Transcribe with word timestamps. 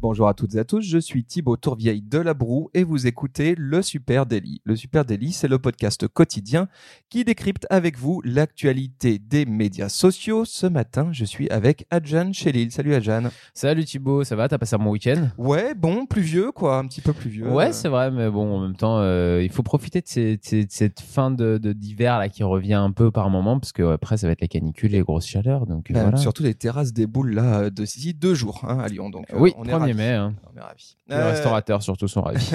Bonjour 0.00 0.28
à 0.28 0.34
toutes 0.34 0.54
et 0.54 0.60
à 0.60 0.64
tous, 0.64 0.80
je 0.82 0.96
suis 0.98 1.24
Thibaut 1.24 1.56
Tourvieille 1.56 2.02
de 2.02 2.18
La 2.18 2.32
Broue 2.32 2.70
et 2.72 2.84
vous 2.84 3.08
écoutez 3.08 3.56
Le 3.58 3.82
Super 3.82 4.26
Daily. 4.26 4.60
Le 4.62 4.76
Super 4.76 5.04
Daily, 5.04 5.32
c'est 5.32 5.48
le 5.48 5.58
podcast 5.58 6.06
quotidien 6.06 6.68
qui 7.10 7.24
décrypte 7.24 7.66
avec 7.68 7.98
vous 7.98 8.22
l'actualité 8.24 9.18
des 9.18 9.44
médias 9.44 9.88
sociaux. 9.88 10.44
Ce 10.44 10.68
matin, 10.68 11.08
je 11.10 11.24
suis 11.24 11.50
avec 11.50 11.84
Adjan 11.90 12.32
Chelil. 12.32 12.70
Salut 12.70 12.94
Adjan. 12.94 13.24
Salut 13.54 13.84
Thibaut, 13.84 14.22
ça 14.22 14.36
va? 14.36 14.46
T'as 14.48 14.56
passé 14.58 14.76
un 14.76 14.78
bon 14.78 14.90
week-end? 14.92 15.30
Ouais, 15.36 15.74
bon, 15.74 16.06
pluvieux 16.06 16.52
quoi, 16.52 16.78
un 16.78 16.86
petit 16.86 17.00
peu 17.00 17.12
pluvieux. 17.12 17.50
Ouais, 17.50 17.72
c'est 17.72 17.88
vrai, 17.88 18.12
mais 18.12 18.30
bon, 18.30 18.56
en 18.58 18.60
même 18.60 18.76
temps, 18.76 19.00
euh, 19.00 19.42
il 19.42 19.50
faut 19.50 19.64
profiter 19.64 20.00
de, 20.00 20.06
ces- 20.06 20.38
ces- 20.42 20.64
de 20.66 20.70
cette 20.70 21.00
fin 21.00 21.32
de 21.32 21.58
d'hiver 21.58 22.20
là 22.20 22.28
qui 22.28 22.44
revient 22.44 22.74
un 22.74 22.92
peu 22.92 23.10
par 23.10 23.30
moment, 23.30 23.58
parce 23.58 23.72
que 23.72 23.82
après 23.94 24.16
ça 24.16 24.28
va 24.28 24.32
être 24.34 24.42
la 24.42 24.46
canicule 24.48 24.94
et 24.94 24.98
les 24.98 25.02
grosses 25.02 25.26
chaleurs, 25.26 25.66
donc 25.66 25.90
Ben, 25.90 26.02
voilà. 26.02 26.18
Surtout 26.18 26.44
les 26.44 26.54
terrasses 26.54 26.92
des 26.92 27.08
boules 27.08 27.34
là 27.34 27.68
de 27.68 27.82
d'ici 27.82 28.14
deux 28.14 28.34
jours 28.34 28.60
hein, 28.62 28.78
à 28.78 28.86
Lyon. 28.86 29.10
Donc, 29.10 29.26
euh, 29.32 29.38
Oui, 29.40 29.52
on 29.56 29.64
est 29.64 29.87
1er 29.88 29.92
ravis. 29.92 29.94
mai. 29.96 30.12
Hein. 30.14 30.34
On 30.52 30.56
est 30.56 30.62
ravis. 30.62 30.96
Les 31.08 31.16
Euh, 31.16 31.30
restaurateurs 31.30 31.82
surtout 31.82 32.08
sont 32.08 32.22
ravis. 32.22 32.50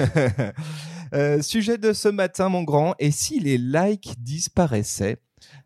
euh, 1.14 1.42
sujet 1.42 1.78
de 1.78 1.92
ce 1.92 2.08
matin, 2.08 2.48
mon 2.48 2.62
grand. 2.62 2.94
Et 2.98 3.10
si 3.10 3.40
les 3.40 3.58
likes 3.58 4.14
disparaissaient? 4.18 5.18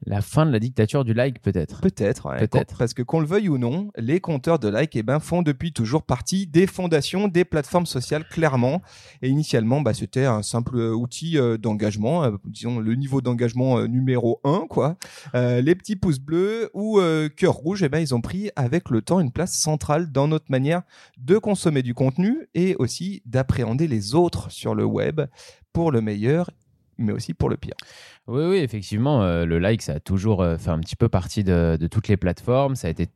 La 0.07 0.21
fin 0.23 0.47
de 0.47 0.51
la 0.53 0.59
dictature 0.59 1.05
du 1.05 1.13
like 1.15 1.41
peut-être. 1.43 1.81
Peut-être, 1.81 2.27
ouais. 2.31 2.39
Peut-être. 2.39 2.73
Qu'on- 2.73 2.79
Parce 2.79 2.95
que 2.95 3.03
qu'on 3.03 3.21
le 3.21 3.27
veuille 3.27 3.49
ou 3.49 3.59
non, 3.59 3.91
les 3.97 4.21
compteurs 4.21 4.59
de 4.59 4.69
likes 4.69 4.97
eh 4.97 5.03
ben, 5.03 5.21
font 5.21 5.43
depuis 5.43 5.73
toujours 5.73 6.03
partie 6.03 6.47
des 6.47 6.67
fondations 6.67 7.29
des 7.29 7.45
plateformes 7.45 7.87
sociales, 7.87 8.25
clairement. 8.29 8.81
Et 9.23 9.29
initialement, 9.29 9.81
bah, 9.81 9.95
c'était 9.95 10.25
un 10.25 10.43
simple 10.43 10.77
outil 10.79 11.39
euh, 11.39 11.57
d'engagement, 11.59 12.25
euh, 12.25 12.37
disons 12.47 12.79
le 12.79 12.95
niveau 12.95 13.21
d'engagement 13.21 13.79
euh, 13.79 13.87
numéro 13.87 14.41
un, 14.45 14.65
quoi. 14.69 14.97
Les 15.35 15.75
petits 15.75 15.97
pouces 15.97 16.21
bleus 16.21 16.71
ou 16.75 17.01
cœur 17.37 17.55
rouge, 17.55 17.83
eh 17.83 17.89
ben, 17.89 17.99
ils 17.99 18.15
ont 18.15 18.21
pris 18.21 18.51
avec 18.57 18.91
le 18.91 19.03
temps 19.03 19.21
une 19.21 19.33
place 19.33 19.53
centrale 19.53 20.11
dans 20.13 20.29
notre 20.29 20.47
manière 20.51 20.83
de 21.19 21.39
consommer 21.39 21.83
du 21.83 21.95
contenu 21.95 22.49
et 22.55 22.77
aussi 22.79 23.23
d'appréhender 23.27 23.89
les 23.89 24.15
autres 24.15 24.51
sur 24.51 24.75
le 24.75 24.85
web 24.85 25.21
pour 25.73 25.93
le 25.93 26.01
meilleur, 26.01 26.51
mais 26.99 27.13
aussi 27.13 27.35
pour 27.35 27.49
le 27.49 27.57
pire. 27.57 27.75
Oui, 28.27 28.45
oui, 28.45 28.57
effectivement, 28.59 29.23
euh, 29.23 29.47
le 29.47 29.59
like, 29.59 29.83
ça 29.83 29.95
a 29.95 30.01
toujours 30.01 30.43
euh, 30.43 30.59
fait 30.59 30.71
un 30.71 30.81
petit 30.81 30.97
peu 30.97 31.09
partie 31.09 31.45
de, 31.45 31.79
toutes 31.91 32.09
les 32.09 32.17
plateformes. 32.17 32.77
Ça 32.77 32.89
a 32.89 32.91
été 32.91 33.09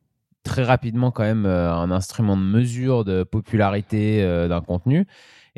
très 0.42 0.62
rapidement 0.62 1.10
quand 1.10 1.22
même 1.22 1.46
euh, 1.46 1.72
un 1.72 1.90
instrument 1.90 2.36
de 2.36 2.42
mesure 2.42 3.04
de 3.04 3.22
popularité 3.22 4.22
d'un 4.48 4.60
contenu. 4.60 5.06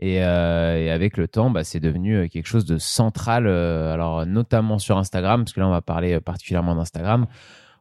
Et, 0.03 0.21
avec 0.21 1.17
le 1.17 1.29
temps, 1.29 1.51
bah, 1.51 1.63
c'est 1.63 1.79
devenu 1.79 2.29
quelque 2.29 2.47
chose 2.47 2.65
de 2.65 2.79
central, 2.79 3.47
alors 3.47 4.27
notamment 4.27 4.81
sur 4.81 4.99
Instagram, 4.99 5.45
parce 5.45 5.53
que 5.53 5.61
là, 5.61 5.69
on 5.69 5.71
va 5.71 5.83
parler 5.83 6.21
particulièrement 6.21 6.75
d'Instagram, 6.75 7.27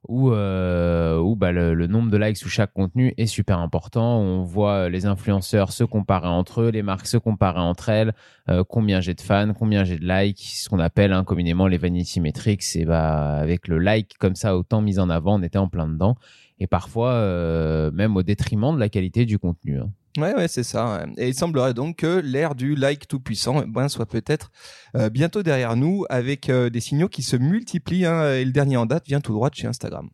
où, 0.07 0.31
euh, 0.31 1.17
où 1.17 1.35
bah, 1.35 1.51
le, 1.51 1.73
le 1.73 1.87
nombre 1.87 2.11
de 2.11 2.17
likes 2.17 2.37
sous 2.37 2.49
chaque 2.49 2.73
contenu 2.73 3.13
est 3.17 3.25
super 3.25 3.59
important. 3.59 4.19
On 4.19 4.43
voit 4.43 4.89
les 4.89 5.05
influenceurs 5.05 5.71
se 5.71 5.83
comparer 5.83 6.27
entre 6.27 6.61
eux, 6.61 6.69
les 6.69 6.83
marques 6.83 7.07
se 7.07 7.17
comparer 7.17 7.59
entre 7.59 7.89
elles, 7.89 8.13
euh, 8.49 8.63
combien 8.67 8.99
j'ai 9.01 9.13
de 9.13 9.21
fans, 9.21 9.53
combien 9.53 9.83
j'ai 9.83 9.97
de 9.97 10.07
likes, 10.07 10.39
ce 10.41 10.69
qu'on 10.69 10.79
appelle 10.79 11.13
hein, 11.13 11.23
communément 11.23 11.67
les 11.67 11.77
vanity 11.77 12.19
metrics. 12.19 12.75
Et 12.75 12.85
bah, 12.85 13.35
avec 13.37 13.67
le 13.67 13.79
like 13.79 14.17
comme 14.19 14.35
ça, 14.35 14.57
autant 14.57 14.81
mis 14.81 14.99
en 14.99 15.09
avant, 15.09 15.39
on 15.39 15.43
était 15.43 15.57
en 15.57 15.67
plein 15.67 15.87
dedans. 15.87 16.15
Et 16.59 16.67
parfois, 16.67 17.11
euh, 17.11 17.91
même 17.91 18.15
au 18.15 18.23
détriment 18.23 18.73
de 18.75 18.79
la 18.79 18.89
qualité 18.89 19.25
du 19.25 19.39
contenu. 19.39 19.79
hein. 19.79 19.89
Ouais, 20.17 20.35
ouais, 20.35 20.47
c'est 20.47 20.63
ça. 20.63 21.05
Et 21.17 21.29
il 21.29 21.33
semblerait 21.33 21.73
donc 21.73 21.97
que 21.97 22.19
l'ère 22.23 22.53
du 22.55 22.75
like 22.75 23.07
tout 23.07 23.19
puissant 23.19 23.63
eh 23.63 23.65
ben, 23.67 23.87
soit 23.89 24.05
peut-être 24.05 24.51
euh, 24.95 25.09
bientôt 25.09 25.41
derrière 25.41 25.75
nous 25.75 26.05
avec 26.09 26.49
euh, 26.49 26.69
des 26.69 26.79
signaux 26.81 27.09
qui 27.09 27.23
se 27.23 27.35
multiplient. 27.35 28.05
hein, 28.05 28.33
et 28.33 28.45
le 28.45 28.51
dernier 28.51 28.77
en 28.77 28.85
date 28.85 29.07
vient 29.07 29.21
tout 29.21 29.33
droit 29.33 29.49
de 29.49 29.55
chez 29.55 29.67
Instagram. 29.67 30.09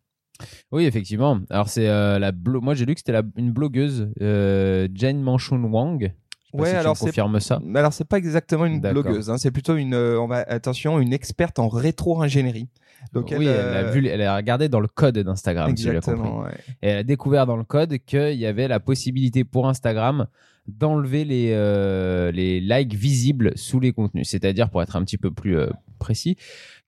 Oui, 0.72 0.86
effectivement. 0.86 1.40
Alors, 1.50 1.68
c'est 1.68 1.90
euh, 1.90 2.18
la 2.18 2.32
blo- 2.32 2.62
moi 2.62 2.74
j'ai 2.76 2.86
lu 2.86 2.94
que 2.96 3.02
c'était 3.06 3.20
une 3.36 3.52
blogueuse, 3.52 4.10
Jane 4.20 5.22
Manchun 5.22 5.64
Wang. 5.64 6.14
Ouais, 6.54 6.70
si 6.72 6.76
alors 6.78 6.94
me 6.94 6.98
c'est- 6.98 7.06
confirmes 7.06 7.40
ça. 7.40 7.60
Mais 7.64 7.78
alors 7.80 7.94
c'est 7.94 8.08
pas 8.08 8.18
exactement 8.18 8.66
une 8.66 8.80
blogueuse, 8.80 9.30
hein, 9.30 9.38
c'est 9.38 9.52
plutôt 9.52 9.76
une, 9.76 9.94
euh, 9.94 10.20
on 10.20 10.26
va 10.28 10.38
attention, 10.48 11.00
une 11.00 11.14
experte 11.14 11.60
en 11.60 11.68
rétro-ingénierie. 11.68 12.70
Donc 13.14 13.34
oui, 13.38 13.46
elle, 13.46 13.50
a 13.50 13.80
euh, 13.80 13.92
vu, 13.92 14.06
elle 14.08 14.22
a 14.22 14.36
regardé 14.36 14.70
dans 14.70 14.80
le 14.80 14.88
code 14.88 15.18
d'Instagram, 15.18 15.76
si 15.76 15.84
j'ai 15.84 16.00
compris. 16.00 16.30
ouais. 16.30 16.52
Et 16.82 16.90
elle 16.90 16.98
a 16.98 17.04
découvert 17.04 17.46
dans 17.46 17.58
le 17.58 17.64
code 17.64 17.98
qu'il 18.06 18.36
y 18.36 18.46
avait 18.46 18.68
la 18.68 18.80
possibilité 18.80 19.44
pour 19.44 19.68
Instagram 19.68 20.28
d'enlever 20.70 21.26
les, 21.26 21.52
euh, 21.54 22.32
les 22.32 22.60
likes 22.60 22.94
visibles 22.94 23.54
sous 23.56 23.80
les 23.80 23.92
contenus. 23.92 24.30
C'est-à-dire, 24.30 24.70
pour 24.70 24.82
être 24.82 24.96
un 24.96 25.04
petit 25.04 25.18
peu 25.18 25.32
plus 25.32 25.58
euh, 25.58 25.70
précis, 25.98 26.38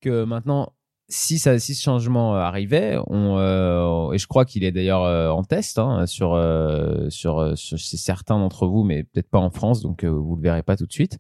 que 0.02 0.24
maintenant, 0.24 0.74
si, 1.10 1.40
ça, 1.40 1.60
si 1.60 1.76
ce 1.76 1.82
changement 1.82 2.36
arrivait, 2.36 2.98
on, 3.08 3.38
euh, 3.38 4.12
et 4.14 4.18
je 4.18 4.28
crois 4.28 4.46
qu'il 4.46 4.64
est 4.64 4.72
d'ailleurs 4.72 5.36
en 5.36 5.44
test 5.44 5.78
hein, 5.78 6.06
sur, 6.06 6.42
sur, 7.10 7.58
sur 7.58 7.80
certains 7.80 8.40
d'entre 8.40 8.66
vous, 8.66 8.84
mais 8.84 9.04
peut-être 9.04 9.30
pas 9.30 9.40
en 9.40 9.50
France, 9.50 9.82
donc 9.82 10.06
vous 10.06 10.38
le 10.38 10.42
verrez 10.42 10.64
pas 10.64 10.78
tout 10.78 10.86
de 10.86 10.94
suite. 10.94 11.18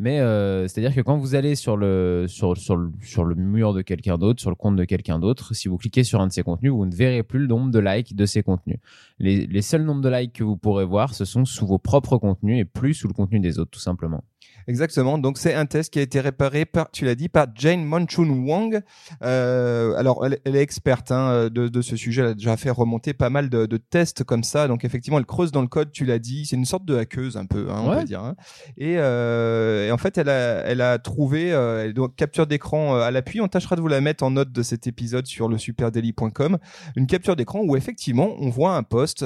Mais 0.00 0.18
euh, 0.18 0.66
c'est-à-dire 0.66 0.94
que 0.94 1.02
quand 1.02 1.18
vous 1.18 1.34
allez 1.34 1.54
sur 1.54 1.76
le, 1.76 2.24
sur, 2.26 2.56
sur 2.56 2.74
le, 2.74 2.90
sur 3.02 3.22
le 3.22 3.34
mur 3.34 3.74
de 3.74 3.82
quelqu'un 3.82 4.16
d'autre, 4.16 4.40
sur 4.40 4.48
le 4.48 4.56
compte 4.56 4.76
de 4.76 4.84
quelqu'un 4.84 5.18
d'autre, 5.18 5.54
si 5.54 5.68
vous 5.68 5.76
cliquez 5.76 6.04
sur 6.04 6.22
un 6.22 6.26
de 6.26 6.32
ces 6.32 6.42
contenus, 6.42 6.72
vous 6.72 6.86
ne 6.86 6.94
verrez 6.94 7.22
plus 7.22 7.40
le 7.40 7.46
nombre 7.46 7.70
de 7.70 7.78
likes 7.78 8.16
de 8.16 8.24
ces 8.24 8.42
contenus. 8.42 8.78
Les, 9.18 9.46
les 9.46 9.60
seuls 9.60 9.84
nombres 9.84 10.00
de 10.00 10.08
likes 10.08 10.32
que 10.32 10.42
vous 10.42 10.56
pourrez 10.56 10.86
voir, 10.86 11.12
ce 11.12 11.26
sont 11.26 11.44
sous 11.44 11.66
vos 11.66 11.78
propres 11.78 12.16
contenus 12.16 12.58
et 12.58 12.64
plus 12.64 12.94
sous 12.94 13.08
le 13.08 13.12
contenu 13.12 13.40
des 13.40 13.58
autres, 13.58 13.72
tout 13.72 13.78
simplement. 13.78 14.24
Exactement. 14.66 15.18
Donc 15.18 15.38
c'est 15.38 15.54
un 15.54 15.66
test 15.66 15.92
qui 15.92 15.98
a 15.98 16.02
été 16.02 16.20
réparé 16.20 16.64
par, 16.64 16.90
tu 16.90 17.04
l'as 17.04 17.14
dit, 17.14 17.28
par 17.28 17.46
Jane 17.54 17.84
Manchun 17.84 18.28
Wang. 18.46 18.80
Euh, 19.22 19.94
alors 19.96 20.24
elle, 20.24 20.38
elle 20.44 20.54
est 20.56 20.60
experte 20.62 21.10
hein, 21.10 21.48
de, 21.50 21.68
de 21.68 21.82
ce 21.82 21.96
sujet. 21.96 22.22
Elle 22.22 22.28
a 22.28 22.34
déjà 22.34 22.56
fait 22.56 22.70
remonter 22.70 23.12
pas 23.12 23.30
mal 23.30 23.50
de, 23.50 23.66
de 23.66 23.76
tests 23.76 24.22
comme 24.24 24.44
ça. 24.44 24.68
Donc 24.68 24.84
effectivement, 24.84 25.18
elle 25.18 25.26
creuse 25.26 25.50
dans 25.50 25.62
le 25.62 25.68
code. 25.68 25.90
Tu 25.92 26.04
l'as 26.04 26.18
dit, 26.18 26.46
c'est 26.46 26.56
une 26.56 26.64
sorte 26.64 26.84
de 26.84 26.96
hackeuse 26.96 27.36
un 27.36 27.46
peu, 27.46 27.68
hein, 27.70 27.80
on 27.82 27.90
peut 28.00 28.04
dire. 28.04 28.20
hein. 28.22 28.36
Et, 28.76 28.94
euh, 28.98 29.88
et 29.88 29.92
en 29.92 29.98
fait, 29.98 30.18
elle 30.18 30.28
a, 30.28 30.60
elle 30.66 30.80
a 30.80 30.98
trouvé 30.98 31.52
euh, 31.52 31.92
donc 31.92 32.14
capture 32.16 32.46
d'écran 32.46 32.96
à 32.96 33.10
l'appui. 33.10 33.40
On 33.40 33.48
tâchera 33.48 33.76
de 33.76 33.80
vous 33.80 33.88
la 33.88 34.00
mettre 34.00 34.22
en 34.24 34.30
note 34.30 34.52
de 34.52 34.62
cet 34.62 34.86
épisode 34.86 35.26
sur 35.26 35.48
le 35.48 35.58
superdaily.com. 35.58 36.58
Une 36.96 37.06
capture 37.06 37.34
d'écran 37.34 37.60
où 37.64 37.76
effectivement 37.76 38.34
on 38.38 38.50
voit 38.50 38.76
un 38.76 38.82
post 38.82 39.24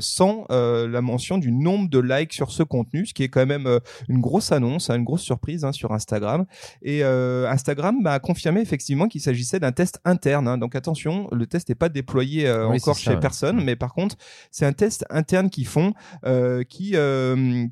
sans 0.00 0.46
la 0.50 1.00
mention 1.00 1.38
du 1.38 1.52
nombre 1.52 1.88
de 1.88 1.98
likes 1.98 2.32
sur 2.32 2.50
ce 2.50 2.62
contenu, 2.62 3.06
ce 3.06 3.14
qui 3.14 3.22
est 3.22 3.28
quand 3.28 3.46
même 3.46 3.68
une 4.08 4.20
grosse 4.20 4.49
annonce, 4.52 4.90
hein, 4.90 4.96
une 4.96 5.04
grosse 5.04 5.22
surprise 5.22 5.64
hein, 5.64 5.72
sur 5.72 5.92
Instagram. 5.92 6.44
Et 6.82 7.02
euh, 7.02 7.48
Instagram 7.50 7.96
m'a 8.00 8.18
confirmé 8.18 8.60
effectivement 8.60 9.08
qu'il 9.08 9.20
s'agissait 9.20 9.60
d'un 9.60 9.72
test 9.72 10.00
interne. 10.04 10.48
hein. 10.48 10.58
Donc 10.58 10.74
attention, 10.74 11.28
le 11.32 11.46
test 11.46 11.68
n'est 11.68 11.74
pas 11.74 11.88
déployé 11.88 12.46
euh, 12.46 12.68
Oui, 12.68 12.78
encore 12.80 12.96
chez 12.96 13.04
ça, 13.04 13.14
ouais. 13.14 13.20
personne, 13.20 13.62
mais 13.64 13.76
par 13.76 13.92
contre 13.92 14.16
c'est 14.50 14.66
un 14.66 14.72
test 14.72 15.04
interne 15.10 15.50
qu'ils 15.50 15.66
font, 15.66 15.92
euh, 16.24 16.62
qui 16.64 16.90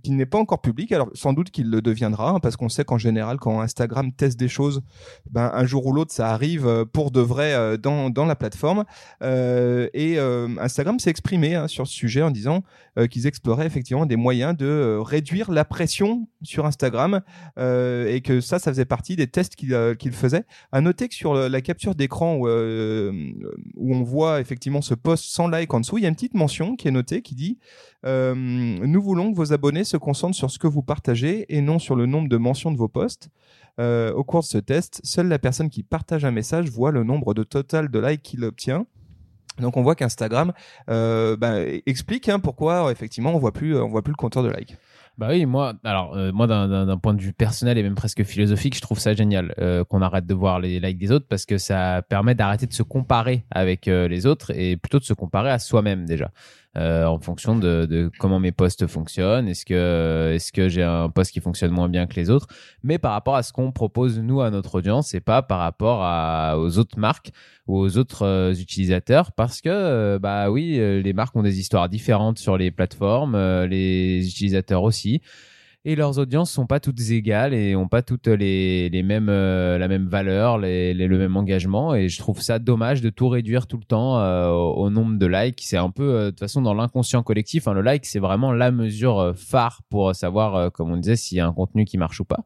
qui 0.02 0.10
n'est 0.10 0.26
pas 0.26 0.38
encore 0.38 0.60
public. 0.60 0.92
Alors 0.92 1.08
sans 1.14 1.32
doute 1.32 1.50
qu'il 1.50 1.70
le 1.70 1.82
deviendra, 1.82 2.30
hein, 2.30 2.40
parce 2.40 2.56
qu'on 2.56 2.68
sait 2.68 2.84
qu'en 2.84 2.98
général 2.98 3.38
quand 3.38 3.60
Instagram 3.60 4.12
teste 4.12 4.38
des 4.38 4.48
choses, 4.48 4.82
ben 5.30 5.50
un 5.52 5.64
jour 5.64 5.86
ou 5.86 5.92
l'autre 5.92 6.12
ça 6.12 6.30
arrive 6.30 6.86
pour 6.92 7.10
de 7.10 7.20
vrai 7.20 7.78
dans 7.78 8.10
dans 8.10 8.24
la 8.24 8.36
plateforme. 8.36 8.84
Et 9.22 10.18
Instagram 10.60 10.98
s'est 10.98 11.10
exprimé 11.10 11.64
sur 11.68 11.86
ce 11.86 11.92
sujet 11.94 12.22
en 12.22 12.30
disant 12.30 12.62
qu'ils 13.10 13.26
exploraient 13.26 13.66
effectivement 13.66 14.06
des 14.06 14.16
moyens 14.16 14.56
de 14.56 14.98
réduire 15.00 15.50
la 15.50 15.64
pression 15.64 16.28
sur 16.42 16.66
Instagram 16.68 17.20
euh, 17.58 18.06
et 18.06 18.20
que 18.20 18.40
ça, 18.40 18.58
ça 18.58 18.70
faisait 18.70 18.84
partie 18.84 19.16
des 19.16 19.26
tests 19.26 19.56
qu'ils 19.56 19.74
euh, 19.74 19.94
qu'ils 19.94 20.12
faisaient. 20.12 20.44
À 20.72 20.80
noter 20.80 21.08
que 21.08 21.14
sur 21.14 21.34
la 21.34 21.60
capture 21.60 21.94
d'écran 21.94 22.36
où, 22.36 22.46
euh, 22.46 23.12
où 23.74 23.94
on 23.94 24.02
voit 24.02 24.40
effectivement 24.40 24.80
ce 24.80 24.94
post 24.94 25.24
sans 25.24 25.48
like 25.48 25.72
en 25.74 25.80
dessous, 25.80 25.98
il 25.98 26.02
y 26.02 26.06
a 26.06 26.08
une 26.08 26.14
petite 26.14 26.34
mention 26.34 26.76
qui 26.76 26.88
est 26.88 26.92
notée 26.92 27.22
qui 27.22 27.34
dit 27.34 27.58
Nous 28.04 29.02
voulons 29.02 29.32
que 29.32 29.36
vos 29.36 29.52
abonnés 29.52 29.84
se 29.84 29.96
concentrent 29.96 30.36
sur 30.36 30.50
ce 30.50 30.58
que 30.58 30.66
vous 30.66 30.82
partagez 30.82 31.46
et 31.48 31.60
non 31.60 31.78
sur 31.78 31.96
le 31.96 32.06
nombre 32.06 32.28
de 32.28 32.36
mentions 32.36 32.70
de 32.70 32.76
vos 32.76 32.88
posts. 32.88 33.28
Au 33.78 34.24
cours 34.24 34.40
de 34.40 34.46
ce 34.46 34.58
test, 34.58 35.00
seule 35.04 35.28
la 35.28 35.38
personne 35.38 35.70
qui 35.70 35.82
partage 35.82 36.24
un 36.24 36.32
message 36.32 36.68
voit 36.68 36.92
le 36.92 37.04
nombre 37.04 37.34
de 37.34 37.42
total 37.42 37.90
de 37.90 37.98
likes 37.98 38.22
qu'il 38.22 38.44
obtient. 38.44 38.86
Donc 39.60 39.76
on 39.76 39.82
voit 39.82 39.96
qu'Instagram 39.96 40.52
bah, 40.86 41.60
explique 41.86 42.28
hein, 42.28 42.38
pourquoi 42.38 42.90
effectivement 42.92 43.34
on 43.34 43.38
voit 43.38 43.52
plus 43.52 43.76
on 43.76 43.88
voit 43.88 44.02
plus 44.02 44.12
le 44.12 44.16
compteur 44.16 44.42
de 44.42 44.50
likes. 44.50 44.76
Bah 45.18 45.28
oui, 45.30 45.46
moi, 45.46 45.74
alors 45.82 46.14
euh, 46.16 46.30
moi 46.30 46.46
d'un- 46.46 46.96
point 46.96 47.12
de 47.12 47.20
vue 47.20 47.32
personnel 47.32 47.76
et 47.76 47.82
même 47.82 47.96
presque 47.96 48.22
philosophique, 48.22 48.76
je 48.76 48.80
trouve 48.80 49.00
ça 49.00 49.14
génial 49.14 49.52
euh, 49.58 49.82
qu'on 49.84 50.00
arrête 50.00 50.26
de 50.26 50.34
voir 50.34 50.60
les 50.60 50.78
likes 50.78 50.96
des 50.98 51.10
autres 51.10 51.26
parce 51.28 51.44
que 51.44 51.58
ça 51.58 52.02
permet 52.08 52.36
d'arrêter 52.36 52.66
de 52.68 52.72
se 52.72 52.84
comparer 52.84 53.44
avec 53.50 53.88
euh, 53.88 54.06
les 54.06 54.26
autres 54.26 54.52
et 54.56 54.76
plutôt 54.76 55.00
de 55.00 55.04
se 55.04 55.14
comparer 55.14 55.50
à 55.50 55.58
soi-même 55.58 56.06
déjà. 56.06 56.30
Euh, 56.76 57.06
en 57.06 57.18
fonction 57.18 57.58
de, 57.58 58.10
comment 58.18 58.38
mes 58.38 58.52
posts 58.52 58.86
fonctionnent. 58.86 59.48
Est-ce 59.48 59.64
que, 59.64 60.32
est-ce 60.34 60.52
que 60.52 60.68
j'ai 60.68 60.82
un 60.82 61.08
post 61.08 61.32
qui 61.32 61.40
fonctionne 61.40 61.70
moins 61.70 61.88
bien 61.88 62.06
que 62.06 62.14
les 62.14 62.30
autres? 62.30 62.46
Mais 62.82 62.98
par 62.98 63.12
rapport 63.12 63.36
à 63.36 63.42
ce 63.42 63.52
qu'on 63.52 63.72
propose 63.72 64.18
nous 64.20 64.40
à 64.40 64.50
notre 64.50 64.76
audience 64.76 65.14
et 65.14 65.20
pas 65.20 65.42
par 65.42 65.60
rapport 65.60 66.00
aux 66.58 66.78
autres 66.78 66.98
marques 66.98 67.30
ou 67.66 67.78
aux 67.78 67.96
autres 67.96 68.24
euh, 68.24 68.52
utilisateurs 68.52 69.32
parce 69.32 69.60
que 69.60 69.68
euh, 69.70 70.18
bah 70.18 70.50
oui, 70.50 70.78
les 71.02 71.12
marques 71.12 71.34
ont 71.36 71.42
des 71.42 71.58
histoires 71.58 71.88
différentes 71.88 72.38
sur 72.38 72.56
les 72.58 72.70
plateformes, 72.70 73.36
les 73.64 74.26
utilisateurs 74.26 74.82
aussi. 74.82 75.22
Et 75.84 75.94
leurs 75.96 76.18
audiences 76.18 76.50
sont 76.50 76.66
pas 76.66 76.80
toutes 76.80 77.00
égales 77.10 77.54
et 77.54 77.76
ont 77.76 77.88
pas 77.88 78.02
toutes 78.02 78.26
les, 78.26 78.88
les 78.90 79.02
mêmes 79.02 79.28
euh, 79.28 79.78
la 79.78 79.88
même 79.88 80.08
valeur, 80.08 80.58
le 80.58 81.16
même 81.16 81.36
engagement 81.36 81.94
et 81.94 82.08
je 82.08 82.18
trouve 82.18 82.40
ça 82.42 82.58
dommage 82.58 83.00
de 83.00 83.10
tout 83.10 83.28
réduire 83.28 83.66
tout 83.66 83.76
le 83.76 83.84
temps 83.84 84.18
euh, 84.18 84.48
au, 84.48 84.90
nombre 84.90 85.18
de 85.18 85.26
likes. 85.26 85.62
C'est 85.62 85.76
un 85.76 85.90
peu 85.90 86.02
euh, 86.02 86.24
de 86.26 86.30
toute 86.30 86.40
façon 86.40 86.62
dans 86.62 86.74
l'inconscient 86.74 87.22
collectif. 87.22 87.68
hein, 87.68 87.74
le 87.74 87.82
like 87.82 88.06
c'est 88.06 88.18
vraiment 88.18 88.52
la 88.52 88.70
mesure 88.70 89.34
phare 89.36 89.82
pour 89.88 90.14
savoir, 90.14 90.72
comme 90.72 90.90
on 90.90 90.96
disait, 90.96 91.16
s'il 91.16 91.38
y 91.38 91.40
a 91.40 91.46
un 91.46 91.52
contenu 91.52 91.84
qui 91.84 91.96
marche 91.96 92.20
ou 92.20 92.24
pas. 92.24 92.44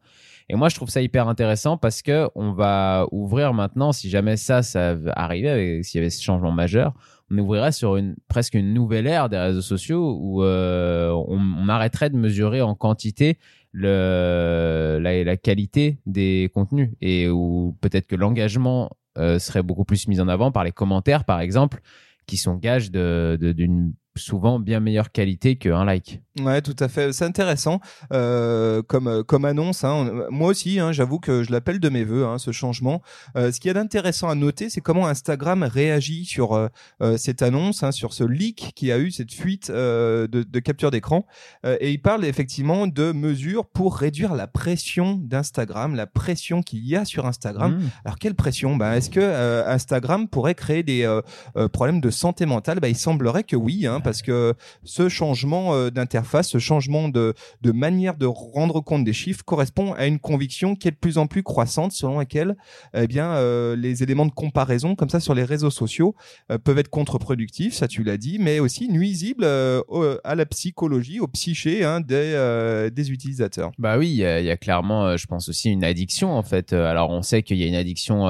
Et 0.49 0.55
moi, 0.55 0.69
je 0.69 0.75
trouve 0.75 0.89
ça 0.89 1.01
hyper 1.01 1.27
intéressant 1.27 1.77
parce 1.77 2.01
que 2.01 2.29
on 2.35 2.51
va 2.51 3.07
ouvrir 3.11 3.53
maintenant, 3.53 3.91
si 3.93 4.09
jamais 4.09 4.35
ça, 4.37 4.61
ça 4.61 4.95
arrivait, 5.15 5.81
s'il 5.83 5.99
y 5.99 6.01
avait 6.01 6.09
ce 6.09 6.21
changement 6.21 6.51
majeur, 6.51 6.93
on 7.31 7.37
ouvrirait 7.37 7.71
sur 7.71 7.95
une 7.97 8.15
presque 8.27 8.53
une 8.53 8.73
nouvelle 8.73 9.07
ère 9.07 9.29
des 9.29 9.37
réseaux 9.37 9.61
sociaux 9.61 10.17
où 10.19 10.43
euh, 10.43 11.09
on, 11.27 11.67
arrêterait 11.69 12.09
de 12.09 12.17
mesurer 12.17 12.61
en 12.61 12.75
quantité 12.75 13.37
la, 13.73 15.37
qualité 15.37 15.97
des 16.05 16.51
contenus 16.53 16.91
et 17.01 17.29
où 17.29 17.75
peut-être 17.81 18.07
que 18.07 18.15
l'engagement 18.15 18.91
euh, 19.17 19.39
serait 19.39 19.63
beaucoup 19.63 19.85
plus 19.85 20.07
mis 20.07 20.19
en 20.19 20.27
avant 20.27 20.51
par 20.51 20.63
les 20.63 20.71
commentaires, 20.71 21.23
par 21.23 21.39
exemple, 21.39 21.81
qui 22.27 22.37
sont 22.37 22.55
gages 22.55 22.91
d'une 22.91 23.93
souvent 24.15 24.59
bien 24.59 24.79
meilleure 24.79 25.11
qualité 25.11 25.55
qu'un 25.55 25.85
like. 25.85 26.21
Ouais, 26.39 26.61
tout 26.61 26.75
à 26.79 26.87
fait. 26.87 27.13
C'est 27.13 27.25
intéressant 27.25 27.79
euh, 28.11 28.81
comme 28.81 29.07
euh, 29.07 29.23
comme 29.23 29.45
annonce. 29.45 29.83
Hein. 29.83 30.25
On- 30.29 30.31
Moi 30.31 30.49
aussi, 30.49 30.79
hein, 30.79 30.91
j'avoue 30.91 31.19
que 31.19 31.43
je 31.43 31.51
l'appelle 31.51 31.79
de 31.79 31.89
mes 31.89 32.03
voeux 32.03 32.25
hein, 32.25 32.37
ce 32.37 32.51
changement. 32.51 33.01
Euh, 33.37 33.51
ce 33.51 33.59
qui 33.59 33.69
est 33.69 33.73
d'intéressant 33.73 34.29
à 34.29 34.35
noter, 34.35 34.69
c'est 34.69 34.81
comment 34.81 35.07
Instagram 35.07 35.63
réagit 35.63 36.25
sur 36.25 36.53
euh, 36.53 36.67
euh, 37.01 37.17
cette 37.17 37.41
annonce, 37.41 37.83
sur 37.91 38.13
ce 38.13 38.23
leak 38.23 38.71
qui 38.75 38.91
a 38.91 38.97
eu 38.99 39.11
cette 39.11 39.31
fuite 39.33 39.69
euh, 39.69 40.27
de, 40.27 40.43
de 40.43 40.59
capture 40.59 40.91
d'écran. 40.91 41.25
Euh, 41.65 41.77
et 41.79 41.91
il 41.91 41.99
parle 42.01 42.25
effectivement 42.25 42.87
de 42.87 43.11
mesures 43.11 43.65
pour 43.65 43.97
réduire 43.97 44.33
la 44.35 44.47
pression 44.47 45.15
d'Instagram, 45.21 45.95
la 45.95 46.07
pression 46.07 46.61
qu'il 46.61 46.85
y 46.85 46.95
a 46.95 47.05
sur 47.05 47.25
Instagram. 47.25 47.75
Mmh. 47.77 47.89
Alors 48.05 48.17
quelle 48.19 48.35
pression? 48.35 48.75
Bah, 48.75 48.97
Est-ce 48.97 49.09
que 49.09 49.19
euh, 49.21 49.67
Instagram 49.67 50.27
pourrait 50.27 50.55
créer 50.55 50.83
des 50.83 51.03
euh, 51.03 51.21
euh, 51.57 51.67
problèmes 51.67 52.01
de 52.01 52.09
santé 52.09 52.45
mentale? 52.45 52.79
Bah, 52.79 52.89
Il 52.89 52.97
semblerait 52.97 53.43
que 53.43 53.55
oui, 53.55 53.85
parce 54.03 54.21
que 54.21 54.53
ce 54.83 55.09
changement 55.09 55.73
euh, 55.73 55.89
d'interface, 55.89 56.49
ce 56.49 56.57
changement 56.59 57.09
de, 57.09 57.33
manière 57.63 58.15
de 58.15 58.25
rendre 58.25 58.81
compte 58.81 59.03
des 59.03 59.13
chiffres 59.13 59.43
correspond 59.43 59.93
à 59.93 60.05
une 60.05 60.19
conviction 60.19 60.75
qui 60.75 60.87
est 60.87 60.91
de 60.91 60.97
plus 60.97 61.17
en 61.17 61.27
plus 61.27 61.43
croissante 61.43 61.91
selon 61.91 62.19
laquelle 62.19 62.55
eh 62.93 63.07
bien, 63.07 63.31
euh, 63.33 63.75
les 63.75 64.03
éléments 64.03 64.25
de 64.25 64.31
comparaison 64.31 64.95
comme 64.95 65.09
ça 65.09 65.19
sur 65.19 65.33
les 65.33 65.43
réseaux 65.43 65.69
sociaux 65.71 66.15
euh, 66.51 66.57
peuvent 66.57 66.77
être 66.77 66.89
contre-productifs, 66.89 67.73
ça 67.73 67.87
tu 67.87 68.03
l'as 68.03 68.17
dit, 68.17 68.37
mais 68.39 68.59
aussi 68.59 68.89
nuisibles 68.89 69.45
à 69.45 70.35
la 70.35 70.45
psychologie, 70.45 71.19
au 71.19 71.27
psyché 71.27 71.83
hein, 71.83 72.01
des, 72.01 72.89
des 72.91 73.11
utilisateurs. 73.11 73.71
Bah 73.77 73.97
oui, 73.97 74.09
il 74.09 74.15
y, 74.15 74.25
a- 74.25 74.57
clairement, 74.57 75.17
je 75.17 75.25
pense 75.25 75.49
aussi 75.49 75.71
une 75.71 75.83
addiction 75.83 76.31
en 76.31 76.43
fait. 76.43 76.73
Alors 76.73 77.09
on 77.09 77.21
sait 77.21 77.43
qu'il 77.43 77.57
y 77.57 77.63
a 77.63 77.67
une 77.67 77.75
addiction, 77.75 78.27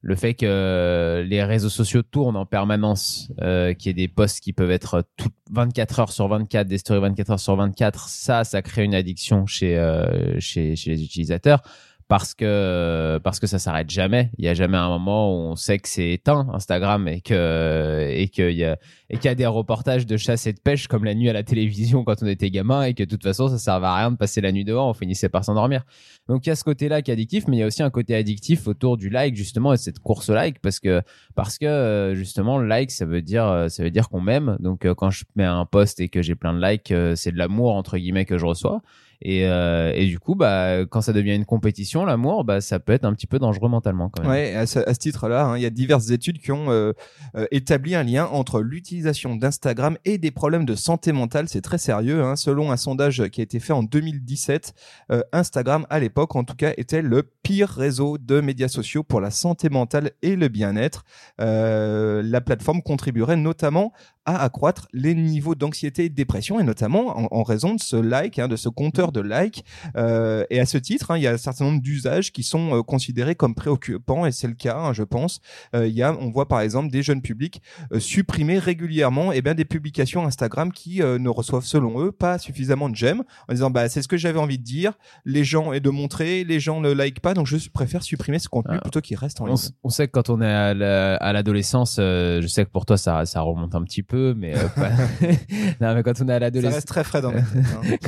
le 0.00 0.14
fait 0.14 0.34
que 0.34 0.46
euh, 0.46 1.22
les 1.24 1.42
réseaux 1.42 1.68
sociaux 1.68 2.02
tournent 2.02 2.36
en 2.36 2.46
permanence, 2.46 3.32
euh, 3.42 3.74
qu'il 3.74 3.88
y 3.88 3.90
ait 3.90 4.06
des 4.06 4.08
posts 4.08 4.40
qui 4.40 4.52
peuvent 4.52 4.70
être 4.70 5.04
toutes 5.16 5.34
24 5.50 6.00
heures 6.00 6.12
sur 6.12 6.28
24, 6.28 6.68
des 6.68 6.78
stories 6.78 7.00
24 7.00 7.30
heures 7.32 7.40
sur 7.40 7.56
24, 7.56 8.08
ça, 8.08 8.44
ça 8.44 8.62
crée 8.62 8.84
une 8.84 8.94
addiction 8.94 9.46
chez 9.46 9.76
euh, 9.76 10.38
chez, 10.38 10.76
chez 10.76 10.90
les 10.90 11.02
utilisateurs. 11.02 11.62
Parce 12.08 12.34
que 12.34 13.20
parce 13.22 13.38
que 13.38 13.46
ça 13.46 13.58
s'arrête 13.58 13.90
jamais. 13.90 14.30
Il 14.38 14.44
y 14.44 14.48
a 14.48 14.54
jamais 14.54 14.78
un 14.78 14.88
moment 14.88 15.30
où 15.30 15.50
on 15.50 15.56
sait 15.56 15.78
que 15.78 15.88
c'est 15.88 16.10
éteint 16.10 16.48
Instagram 16.54 17.06
et 17.06 17.20
que 17.20 18.08
et 18.10 18.28
qu'il 18.28 18.52
y 18.52 18.64
a 18.64 18.78
et 19.10 19.16
qu'il 19.16 19.26
y 19.26 19.28
a 19.28 19.34
des 19.34 19.46
reportages 19.46 20.06
de 20.06 20.16
chasse 20.16 20.46
et 20.46 20.54
de 20.54 20.58
pêche 20.58 20.88
comme 20.88 21.04
la 21.04 21.14
nuit 21.14 21.28
à 21.28 21.34
la 21.34 21.42
télévision 21.42 22.04
quand 22.04 22.22
on 22.22 22.26
était 22.26 22.50
gamin 22.50 22.84
et 22.84 22.94
que 22.94 23.02
de 23.02 23.08
toute 23.10 23.22
façon 23.22 23.48
ça 23.48 23.58
servait 23.58 23.86
à 23.86 23.94
rien 23.96 24.10
de 24.10 24.16
passer 24.16 24.40
la 24.40 24.52
nuit 24.52 24.64
dehors, 24.64 24.88
on 24.88 24.94
finissait 24.94 25.28
par 25.28 25.44
s'endormir. 25.44 25.84
Donc 26.28 26.46
il 26.46 26.48
y 26.48 26.52
a 26.52 26.56
ce 26.56 26.64
côté-là 26.64 27.02
qui 27.02 27.10
est 27.10 27.14
addictif, 27.14 27.46
mais 27.46 27.58
il 27.58 27.60
y 27.60 27.62
a 27.62 27.66
aussi 27.66 27.82
un 27.82 27.90
côté 27.90 28.14
addictif 28.14 28.66
autour 28.68 28.96
du 28.96 29.10
like 29.10 29.36
justement 29.36 29.74
et 29.74 29.76
de 29.76 29.82
cette 29.82 29.98
course 29.98 30.30
au 30.30 30.34
like 30.34 30.60
parce 30.60 30.80
que 30.80 31.02
parce 31.34 31.58
que 31.58 32.14
justement 32.16 32.58
le 32.58 32.66
like 32.66 32.90
ça 32.90 33.04
veut 33.04 33.22
dire 33.22 33.66
ça 33.68 33.82
veut 33.82 33.90
dire 33.90 34.08
qu'on 34.08 34.20
m'aime. 34.20 34.56
Donc 34.60 34.84
euh, 34.84 34.94
quand 34.94 35.10
je 35.10 35.24
mets 35.36 35.44
un 35.44 35.64
post 35.64 36.00
et 36.00 36.08
que 36.08 36.22
j'ai 36.22 36.34
plein 36.34 36.54
de 36.54 36.64
likes, 36.64 36.90
euh, 36.92 37.14
c'est 37.16 37.32
de 37.32 37.38
l'amour 37.38 37.74
entre 37.74 37.98
guillemets 37.98 38.24
que 38.24 38.38
je 38.38 38.46
reçois. 38.46 38.82
Et, 39.20 39.46
euh, 39.46 39.92
et 39.94 40.06
du 40.06 40.18
coup, 40.18 40.34
bah, 40.34 40.86
quand 40.86 41.00
ça 41.00 41.12
devient 41.12 41.34
une 41.34 41.44
compétition, 41.44 42.04
l'amour, 42.04 42.44
bah, 42.44 42.60
ça 42.60 42.78
peut 42.78 42.92
être 42.92 43.04
un 43.04 43.12
petit 43.12 43.26
peu 43.26 43.38
dangereux 43.38 43.68
mentalement 43.68 44.08
quand 44.08 44.22
même. 44.22 44.30
Ouais, 44.30 44.54
à 44.54 44.66
ce, 44.66 44.78
titre-là, 44.98 45.44
hein, 45.44 45.56
il 45.56 45.62
y 45.62 45.66
a 45.66 45.70
diverses 45.70 46.10
études 46.10 46.38
qui 46.38 46.52
ont 46.52 46.70
euh, 46.70 46.92
euh, 47.34 47.46
établi 47.50 47.94
un 47.94 48.04
lien 48.04 48.26
entre 48.26 48.60
l'utilisation 48.60 49.34
d'Instagram 49.34 49.96
et 50.04 50.18
des 50.18 50.30
problèmes 50.30 50.64
de 50.64 50.76
santé 50.76 51.12
mentale. 51.12 51.48
C'est 51.48 51.62
très 51.62 51.78
sérieux. 51.78 52.22
Hein. 52.22 52.36
Selon 52.36 52.70
un 52.70 52.76
sondage 52.76 53.28
qui 53.28 53.40
a 53.40 53.44
été 53.44 53.58
fait 53.58 53.72
en 53.72 53.82
2017, 53.82 54.74
euh, 55.10 55.22
Instagram, 55.32 55.86
à 55.90 55.98
l'époque 55.98 56.36
en 56.36 56.44
tout 56.44 56.56
cas, 56.56 56.72
était 56.76 57.02
le 57.02 57.24
pire 57.42 57.70
réseau 57.70 58.18
de 58.18 58.40
médias 58.40 58.68
sociaux 58.68 59.02
pour 59.02 59.20
la 59.20 59.30
santé 59.30 59.68
mentale 59.68 60.12
et 60.22 60.36
le 60.36 60.48
bien-être. 60.48 61.04
La 61.38 62.40
plateforme 62.40 62.82
contribuerait 62.82 63.36
notamment 63.36 63.92
à 64.28 64.42
accroître 64.42 64.88
les 64.92 65.14
niveaux 65.14 65.54
d'anxiété 65.54 66.04
et 66.04 66.08
de 66.08 66.14
dépression, 66.14 66.60
et 66.60 66.62
notamment 66.62 67.18
en, 67.18 67.28
en 67.30 67.42
raison 67.42 67.74
de 67.74 67.80
ce 67.80 67.96
like, 67.96 68.38
hein, 68.38 68.48
de 68.48 68.56
ce 68.56 68.68
compteur 68.68 69.10
de 69.12 69.20
like. 69.20 69.64
Euh, 69.96 70.44
et 70.50 70.60
à 70.60 70.66
ce 70.66 70.76
titre, 70.78 71.10
hein, 71.10 71.16
il 71.16 71.22
y 71.22 71.26
a 71.26 71.32
un 71.32 71.38
certain 71.38 71.64
nombre 71.64 71.80
d'usages 71.80 72.32
qui 72.32 72.42
sont 72.42 72.76
euh, 72.78 72.82
considérés 72.82 73.34
comme 73.34 73.54
préoccupants, 73.54 74.26
et 74.26 74.32
c'est 74.32 74.48
le 74.48 74.54
cas, 74.54 74.76
hein, 74.76 74.92
je 74.92 75.02
pense. 75.02 75.40
Euh, 75.74 75.86
il 75.86 75.94
y 75.94 76.02
a, 76.02 76.14
on 76.20 76.30
voit 76.30 76.46
par 76.48 76.60
exemple 76.60 76.90
des 76.90 77.02
jeunes 77.02 77.22
publics 77.22 77.62
euh, 77.92 78.00
supprimer 78.00 78.58
régulièrement 78.58 79.32
eh 79.32 79.40
bien, 79.42 79.54
des 79.54 79.64
publications 79.64 80.26
Instagram 80.26 80.72
qui 80.72 81.02
euh, 81.02 81.18
ne 81.18 81.28
reçoivent 81.28 81.64
selon 81.64 82.00
eux 82.02 82.12
pas 82.12 82.38
suffisamment 82.38 82.88
de 82.88 82.96
j'aime, 82.96 83.22
en 83.48 83.52
disant 83.54 83.70
bah 83.70 83.88
c'est 83.88 84.02
ce 84.02 84.08
que 84.08 84.16
j'avais 84.16 84.38
envie 84.38 84.58
de 84.58 84.64
dire, 84.64 84.92
les 85.24 85.44
gens 85.44 85.72
et 85.72 85.80
de 85.80 85.90
montrer, 85.90 86.44
les 86.44 86.60
gens 86.60 86.80
ne 86.80 86.92
like 86.92 87.20
pas, 87.20 87.34
donc 87.34 87.46
je 87.46 87.56
préfère 87.70 88.02
supprimer 88.02 88.38
ce 88.38 88.48
contenu 88.48 88.76
Ah. 88.76 88.80
plutôt 88.82 89.00
qu'il 89.00 89.16
reste 89.16 89.40
en 89.40 89.44
On, 89.44 89.46
ligne. 89.46 89.54
s- 89.54 89.72
on 89.84 89.88
sait 89.88 90.06
que 90.06 90.12
quand 90.12 90.28
on 90.30 90.40
est 90.42 90.46
à 90.52 91.32
l'adolescence, 91.32 91.96
euh, 91.98 92.40
je 92.42 92.46
sais 92.46 92.64
que 92.64 92.70
pour 92.70 92.84
toi 92.86 92.96
ça, 92.96 93.24
ça 93.26 93.40
remonte 93.40 93.74
un 93.74 93.82
petit 93.82 94.02
peu, 94.02 94.17
mais, 94.36 94.54
euh, 94.56 94.68
pas- 94.68 94.90
non, 95.80 95.94
mais 95.94 96.02
quand 96.02 96.20
on 96.20 96.28
est 96.28 96.32
à 96.32 96.34
Ça 96.34 96.38
l'adolescence, 96.40 96.74
reste 96.74 96.88
très 96.88 97.04
frais 97.04 97.20
dans 97.22 97.30
hein. 97.34 97.42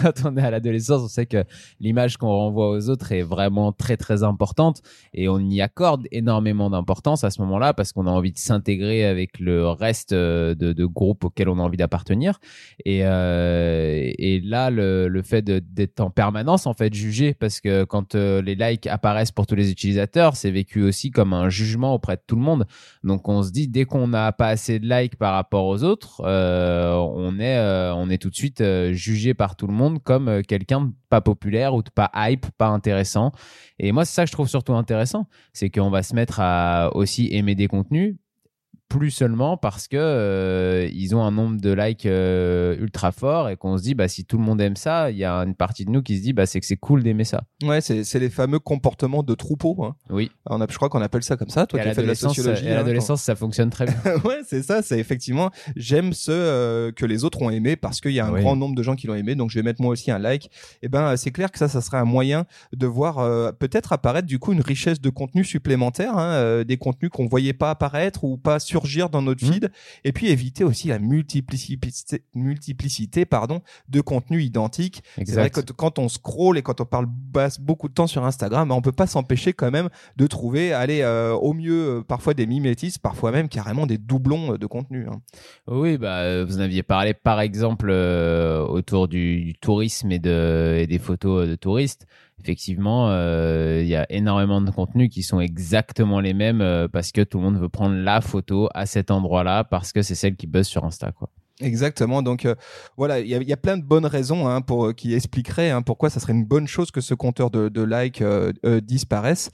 quand 0.00 0.12
on 0.24 0.36
est 0.36 0.42
à 0.42 0.50
l'adolescence, 0.50 1.02
on 1.02 1.08
sait 1.08 1.26
que 1.26 1.44
l'image 1.80 2.16
qu'on 2.16 2.28
renvoie 2.28 2.70
aux 2.70 2.88
autres 2.88 3.12
est 3.12 3.22
vraiment 3.22 3.72
très 3.72 3.96
très 3.96 4.22
importante 4.22 4.82
et 5.14 5.28
on 5.28 5.38
y 5.40 5.60
accorde 5.60 6.06
énormément 6.12 6.70
d'importance 6.70 7.24
à 7.24 7.30
ce 7.30 7.40
moment-là 7.42 7.74
parce 7.74 7.92
qu'on 7.92 8.06
a 8.06 8.10
envie 8.10 8.32
de 8.32 8.38
s'intégrer 8.38 9.04
avec 9.04 9.38
le 9.40 9.68
reste 9.68 10.12
euh, 10.12 10.54
de, 10.54 10.72
de 10.72 10.84
groupes 10.86 11.24
auxquels 11.24 11.48
on 11.48 11.58
a 11.58 11.62
envie 11.62 11.76
d'appartenir. 11.76 12.38
Et, 12.84 13.00
euh, 13.04 14.10
et 14.18 14.40
là, 14.40 14.70
le, 14.70 15.08
le 15.08 15.22
fait 15.22 15.42
d'être 15.44 16.00
en 16.00 16.10
permanence 16.10 16.66
en 16.66 16.74
fait 16.74 16.92
jugé 16.94 17.34
parce 17.34 17.60
que 17.60 17.84
quand 17.84 18.14
euh, 18.14 18.42
les 18.42 18.54
likes 18.54 18.86
apparaissent 18.86 19.32
pour 19.32 19.46
tous 19.46 19.54
les 19.54 19.70
utilisateurs, 19.70 20.36
c'est 20.36 20.50
vécu 20.50 20.82
aussi 20.82 21.10
comme 21.10 21.32
un 21.32 21.48
jugement 21.48 21.94
auprès 21.94 22.16
de 22.16 22.22
tout 22.26 22.36
le 22.36 22.42
monde. 22.42 22.66
Donc 23.04 23.28
on 23.28 23.42
se 23.42 23.50
dit 23.50 23.68
dès 23.68 23.84
qu'on 23.84 24.08
n'a 24.08 24.32
pas 24.32 24.48
assez 24.48 24.78
de 24.78 24.86
likes 24.88 25.16
par 25.16 25.34
rapport 25.34 25.66
aux 25.66 25.82
autres, 25.82 25.99
euh, 26.20 26.94
on 26.94 27.38
est 27.38 27.56
euh, 27.56 27.94
on 27.94 28.10
est 28.10 28.18
tout 28.18 28.30
de 28.30 28.34
suite 28.34 28.60
euh, 28.60 28.92
jugé 28.92 29.34
par 29.34 29.56
tout 29.56 29.66
le 29.66 29.72
monde 29.72 30.02
comme 30.02 30.42
quelqu'un 30.42 30.82
de 30.82 30.92
pas 31.08 31.20
populaire 31.20 31.74
ou 31.74 31.82
de 31.82 31.90
pas 31.90 32.10
hype, 32.14 32.46
pas 32.58 32.68
intéressant. 32.68 33.32
Et 33.78 33.92
moi 33.92 34.04
c'est 34.04 34.14
ça 34.14 34.24
que 34.24 34.28
je 34.28 34.32
trouve 34.32 34.48
surtout 34.48 34.74
intéressant, 34.74 35.26
c'est 35.52 35.70
qu'on 35.70 35.90
va 35.90 36.02
se 36.02 36.14
mettre 36.14 36.40
à 36.40 36.90
aussi 36.94 37.28
aimer 37.32 37.54
des 37.54 37.68
contenus 37.68 38.16
plus 38.90 39.12
seulement 39.12 39.56
parce 39.56 39.86
que 39.86 39.96
euh, 39.96 40.88
ils 40.92 41.14
ont 41.14 41.22
un 41.22 41.30
nombre 41.30 41.60
de 41.60 41.72
likes 41.72 42.06
euh, 42.06 42.76
ultra 42.76 43.12
fort 43.12 43.48
et 43.48 43.56
qu'on 43.56 43.78
se 43.78 43.84
dit 43.84 43.94
bah 43.94 44.08
si 44.08 44.24
tout 44.24 44.36
le 44.36 44.42
monde 44.42 44.60
aime 44.60 44.74
ça, 44.74 45.12
il 45.12 45.16
y 45.16 45.24
a 45.24 45.36
une 45.38 45.54
partie 45.54 45.84
de 45.84 45.90
nous 45.90 46.02
qui 46.02 46.18
se 46.18 46.22
dit 46.22 46.32
bah 46.32 46.44
c'est 46.44 46.58
que 46.58 46.66
c'est 46.66 46.76
cool 46.76 47.04
d'aimer 47.04 47.22
ça. 47.22 47.44
Ouais, 47.62 47.80
c'est 47.80 48.02
c'est 48.02 48.18
les 48.18 48.28
fameux 48.28 48.58
comportements 48.58 49.22
de 49.22 49.34
troupeau. 49.34 49.84
Hein. 49.84 49.94
Oui. 50.10 50.32
On 50.46 50.60
a, 50.60 50.66
je 50.68 50.76
crois 50.76 50.88
qu'on 50.88 51.00
appelle 51.02 51.22
ça 51.22 51.36
comme 51.36 51.50
ça. 51.50 51.66
Toi 51.68 51.78
Et 51.78 51.82
qui 51.84 51.88
as 51.88 51.94
fait 51.94 52.02
de 52.02 52.08
la 52.08 52.16
sociologie. 52.16 52.66
à 52.68 52.72
hein, 52.72 52.76
l'adolescence, 52.78 53.22
ça 53.22 53.36
fonctionne 53.36 53.70
très 53.70 53.86
bien. 53.86 53.94
ouais, 54.24 54.40
c'est 54.44 54.62
ça. 54.62 54.82
C'est 54.82 54.98
effectivement, 54.98 55.50
j'aime 55.76 56.12
ceux 56.12 56.32
euh, 56.32 56.90
que 56.90 57.06
les 57.06 57.22
autres 57.22 57.40
ont 57.42 57.50
aimé 57.50 57.76
parce 57.76 58.00
qu'il 58.00 58.12
y 58.12 58.18
a 58.18 58.26
un 58.26 58.32
Oui. 58.32 58.40
grand 58.40 58.56
nombre 58.56 58.74
de 58.74 58.82
gens 58.82 58.96
qui 58.96 59.06
l'ont 59.06 59.14
aimé. 59.14 59.36
Donc 59.36 59.50
je 59.50 59.54
vais 59.58 59.62
mettre 59.62 59.80
moi 59.80 59.92
aussi 59.92 60.10
un 60.10 60.18
like. 60.18 60.50
Et 60.82 60.88
ben, 60.88 61.16
c'est 61.16 61.30
clair 61.30 61.52
que 61.52 61.58
ça, 61.58 61.68
ça 61.68 61.80
serait 61.80 61.98
un 61.98 62.04
moyen 62.04 62.44
de 62.72 62.86
voir 62.88 63.16
peut-être 63.54 63.92
apparaître 63.92 64.26
du 64.26 64.40
coup 64.40 64.52
une 64.52 64.62
richesse 64.62 65.00
de 65.00 65.10
contenu 65.10 65.44
supplémentaire, 65.44 66.18
hein, 66.18 66.64
des 66.64 66.76
contenus 66.76 67.12
qu'on 67.12 67.28
voyait 67.28 67.52
pas 67.52 67.70
apparaître 67.70 68.24
ou 68.24 68.36
pas 68.36 68.58
surgir 68.80 69.10
dans 69.10 69.22
notre 69.22 69.44
Mhm. 69.44 69.52
feed. 69.52 69.70
Et 70.04 70.12
puis 70.12 70.28
éviter 70.28 70.64
aussi 70.64 70.88
la 70.88 70.98
multiplicité, 70.98 72.22
multiplicité 72.34 73.24
pardon, 73.24 73.60
de 73.88 74.00
contenus 74.00 74.44
identiques. 74.44 75.02
C'est 75.16 75.34
vrai 75.34 75.50
que 75.50 75.60
quand 75.72 75.98
on 75.98 76.08
scroll 76.08 76.58
et 76.58 76.62
quand 76.62 76.80
on 76.80 76.84
parle 76.84 77.06
beaucoup 77.60 77.88
de 77.88 77.94
temps 77.94 78.06
sur 78.06 78.24
Instagram, 78.24 78.68
bah, 78.68 78.74
on 78.74 78.82
peut 78.82 78.92
pas 78.92 79.06
s'empêcher 79.06 79.52
quand 79.52 79.70
même 79.70 79.88
de 80.16 80.26
trouver, 80.26 80.72
aller 80.72 81.00
euh, 81.02 81.32
au 81.34 81.52
mieux 81.52 81.98
euh, 81.98 82.02
parfois 82.02 82.34
des 82.34 82.46
mimétismes, 82.46 83.00
parfois 83.02 83.30
même 83.32 83.48
carrément 83.48 83.86
des 83.86 83.98
doublons 83.98 84.54
euh, 84.54 84.58
de 84.58 84.66
contenu. 84.66 85.06
hein. 85.08 85.20
Oui, 85.66 85.98
bah, 85.98 86.44
vous 86.44 86.56
en 86.58 86.60
aviez 86.60 86.82
parlé 86.82 87.14
par 87.14 87.40
exemple 87.40 87.88
euh, 87.90 88.64
autour 88.66 89.08
du, 89.08 89.42
du 89.44 89.54
tourisme 89.54 90.10
et, 90.12 90.18
de, 90.18 90.76
et 90.80 90.86
des 90.86 90.98
photos 90.98 91.48
de 91.48 91.54
touristes. 91.54 92.06
Effectivement, 92.42 93.10
euh, 93.10 93.80
il 93.82 93.88
y 93.88 93.96
a 93.96 94.10
énormément 94.10 94.62
de 94.62 94.70
contenus 94.70 95.10
qui 95.10 95.22
sont 95.22 95.40
exactement 95.40 96.20
les 96.20 96.32
mêmes 96.32 96.62
euh, 96.62 96.88
parce 96.88 97.12
que 97.12 97.20
tout 97.20 97.38
le 97.38 97.44
monde 97.44 97.58
veut 97.58 97.68
prendre 97.68 97.94
la 97.96 98.22
photo 98.22 98.68
à 98.74 98.86
cet 98.86 99.10
endroit-là 99.10 99.64
parce 99.64 99.92
que 99.92 100.00
c'est 100.00 100.14
celle 100.14 100.36
qui 100.36 100.46
buzz 100.46 100.66
sur 100.66 100.84
Insta. 100.84 101.12
Quoi. 101.12 101.28
Exactement. 101.60 102.22
Donc 102.22 102.46
euh, 102.46 102.54
voilà, 102.96 103.20
il 103.20 103.26
y 103.26 103.30
y 103.30 103.52
a, 103.52 103.56
plein 103.56 103.76
de 103.76 103.82
bonnes 103.82 104.06
raisons 104.06 104.48
hein, 104.48 104.62
pour 104.62 104.94
qui 104.94 105.14
expliqueraient 105.14 105.70
hein, 105.70 105.82
pourquoi 105.82 106.08
ça 106.08 106.20
serait 106.20 106.32
une 106.32 106.44
bonne 106.44 106.66
chose 106.66 106.90
que 106.90 107.00
ce 107.00 107.14
compteur 107.14 107.50
de, 107.50 107.68
de 107.68 107.82
likes 107.82 108.22
euh, 108.22 108.52
euh, 108.64 108.80
disparaisse. 108.80 109.50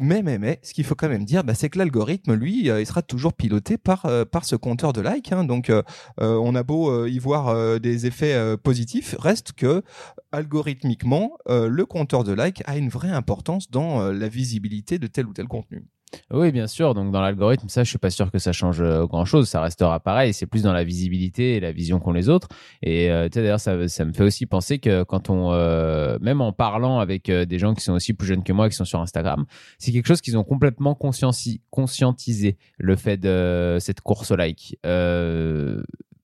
mais 0.00 0.22
mais 0.22 0.38
mais, 0.38 0.58
ce 0.62 0.72
qu'il 0.72 0.84
faut 0.84 0.94
quand 0.94 1.08
même 1.08 1.24
dire, 1.24 1.44
bah, 1.44 1.54
c'est 1.54 1.68
que 1.68 1.78
l'algorithme, 1.78 2.34
lui, 2.34 2.68
il 2.68 2.86
sera 2.86 3.02
toujours 3.02 3.34
piloté 3.34 3.76
par 3.78 4.06
par 4.30 4.44
ce 4.44 4.56
compteur 4.56 4.92
de 4.92 5.00
likes. 5.00 5.32
Hein. 5.32 5.44
Donc 5.44 5.70
on 6.18 6.54
a 6.54 6.62
beau 6.62 7.06
y 7.06 7.18
voir 7.18 7.80
des 7.80 8.06
effets 8.06 8.56
positifs, 8.58 9.14
reste 9.18 9.52
que 9.52 9.82
algorithmiquement, 10.32 11.36
le 11.46 11.84
compteur 11.84 12.24
de 12.24 12.32
likes 12.32 12.62
a 12.66 12.76
une 12.76 12.88
vraie 12.88 13.10
importance 13.10 13.70
dans 13.70 14.10
la 14.10 14.28
visibilité 14.28 14.98
de 14.98 15.06
tel 15.06 15.26
ou 15.26 15.32
tel 15.32 15.46
contenu. 15.46 15.84
Oui, 16.30 16.52
bien 16.52 16.66
sûr. 16.66 16.94
Donc 16.94 17.12
dans 17.12 17.20
l'algorithme, 17.20 17.68
ça, 17.68 17.84
je 17.84 17.88
suis 17.88 17.98
pas 17.98 18.10
sûr 18.10 18.30
que 18.30 18.38
ça 18.38 18.52
change 18.52 18.80
euh, 18.80 19.06
grand-chose. 19.06 19.48
Ça 19.48 19.60
restera 19.60 20.00
pareil. 20.00 20.32
C'est 20.32 20.46
plus 20.46 20.62
dans 20.62 20.72
la 20.72 20.84
visibilité 20.84 21.56
et 21.56 21.60
la 21.60 21.72
vision 21.72 21.98
qu'ont 22.00 22.12
les 22.12 22.28
autres. 22.28 22.48
Et 22.82 23.10
euh, 23.10 23.28
d'ailleurs, 23.28 23.60
ça, 23.60 23.76
me 23.76 23.88
fait 24.12 24.22
aussi 24.22 24.46
penser 24.46 24.78
que 24.78 25.02
quand 25.02 25.30
on, 25.30 25.52
euh, 25.52 26.18
même 26.20 26.40
en 26.40 26.52
parlant 26.52 26.98
avec 26.98 27.30
des 27.30 27.58
gens 27.58 27.74
qui 27.74 27.82
sont 27.82 27.92
aussi 27.92 28.14
plus 28.14 28.26
jeunes 28.26 28.44
que 28.44 28.52
moi, 28.52 28.68
qui 28.68 28.76
sont 28.76 28.84
sur 28.84 29.00
Instagram, 29.00 29.44
c'est 29.78 29.92
quelque 29.92 30.06
chose 30.06 30.20
qu'ils 30.20 30.38
ont 30.38 30.44
complètement 30.44 30.94
conscientisé 30.94 32.56
le 32.78 32.96
fait 32.96 33.16
de 33.16 33.78
cette 33.80 34.00
course 34.00 34.30
au 34.30 34.36
like. 34.36 34.78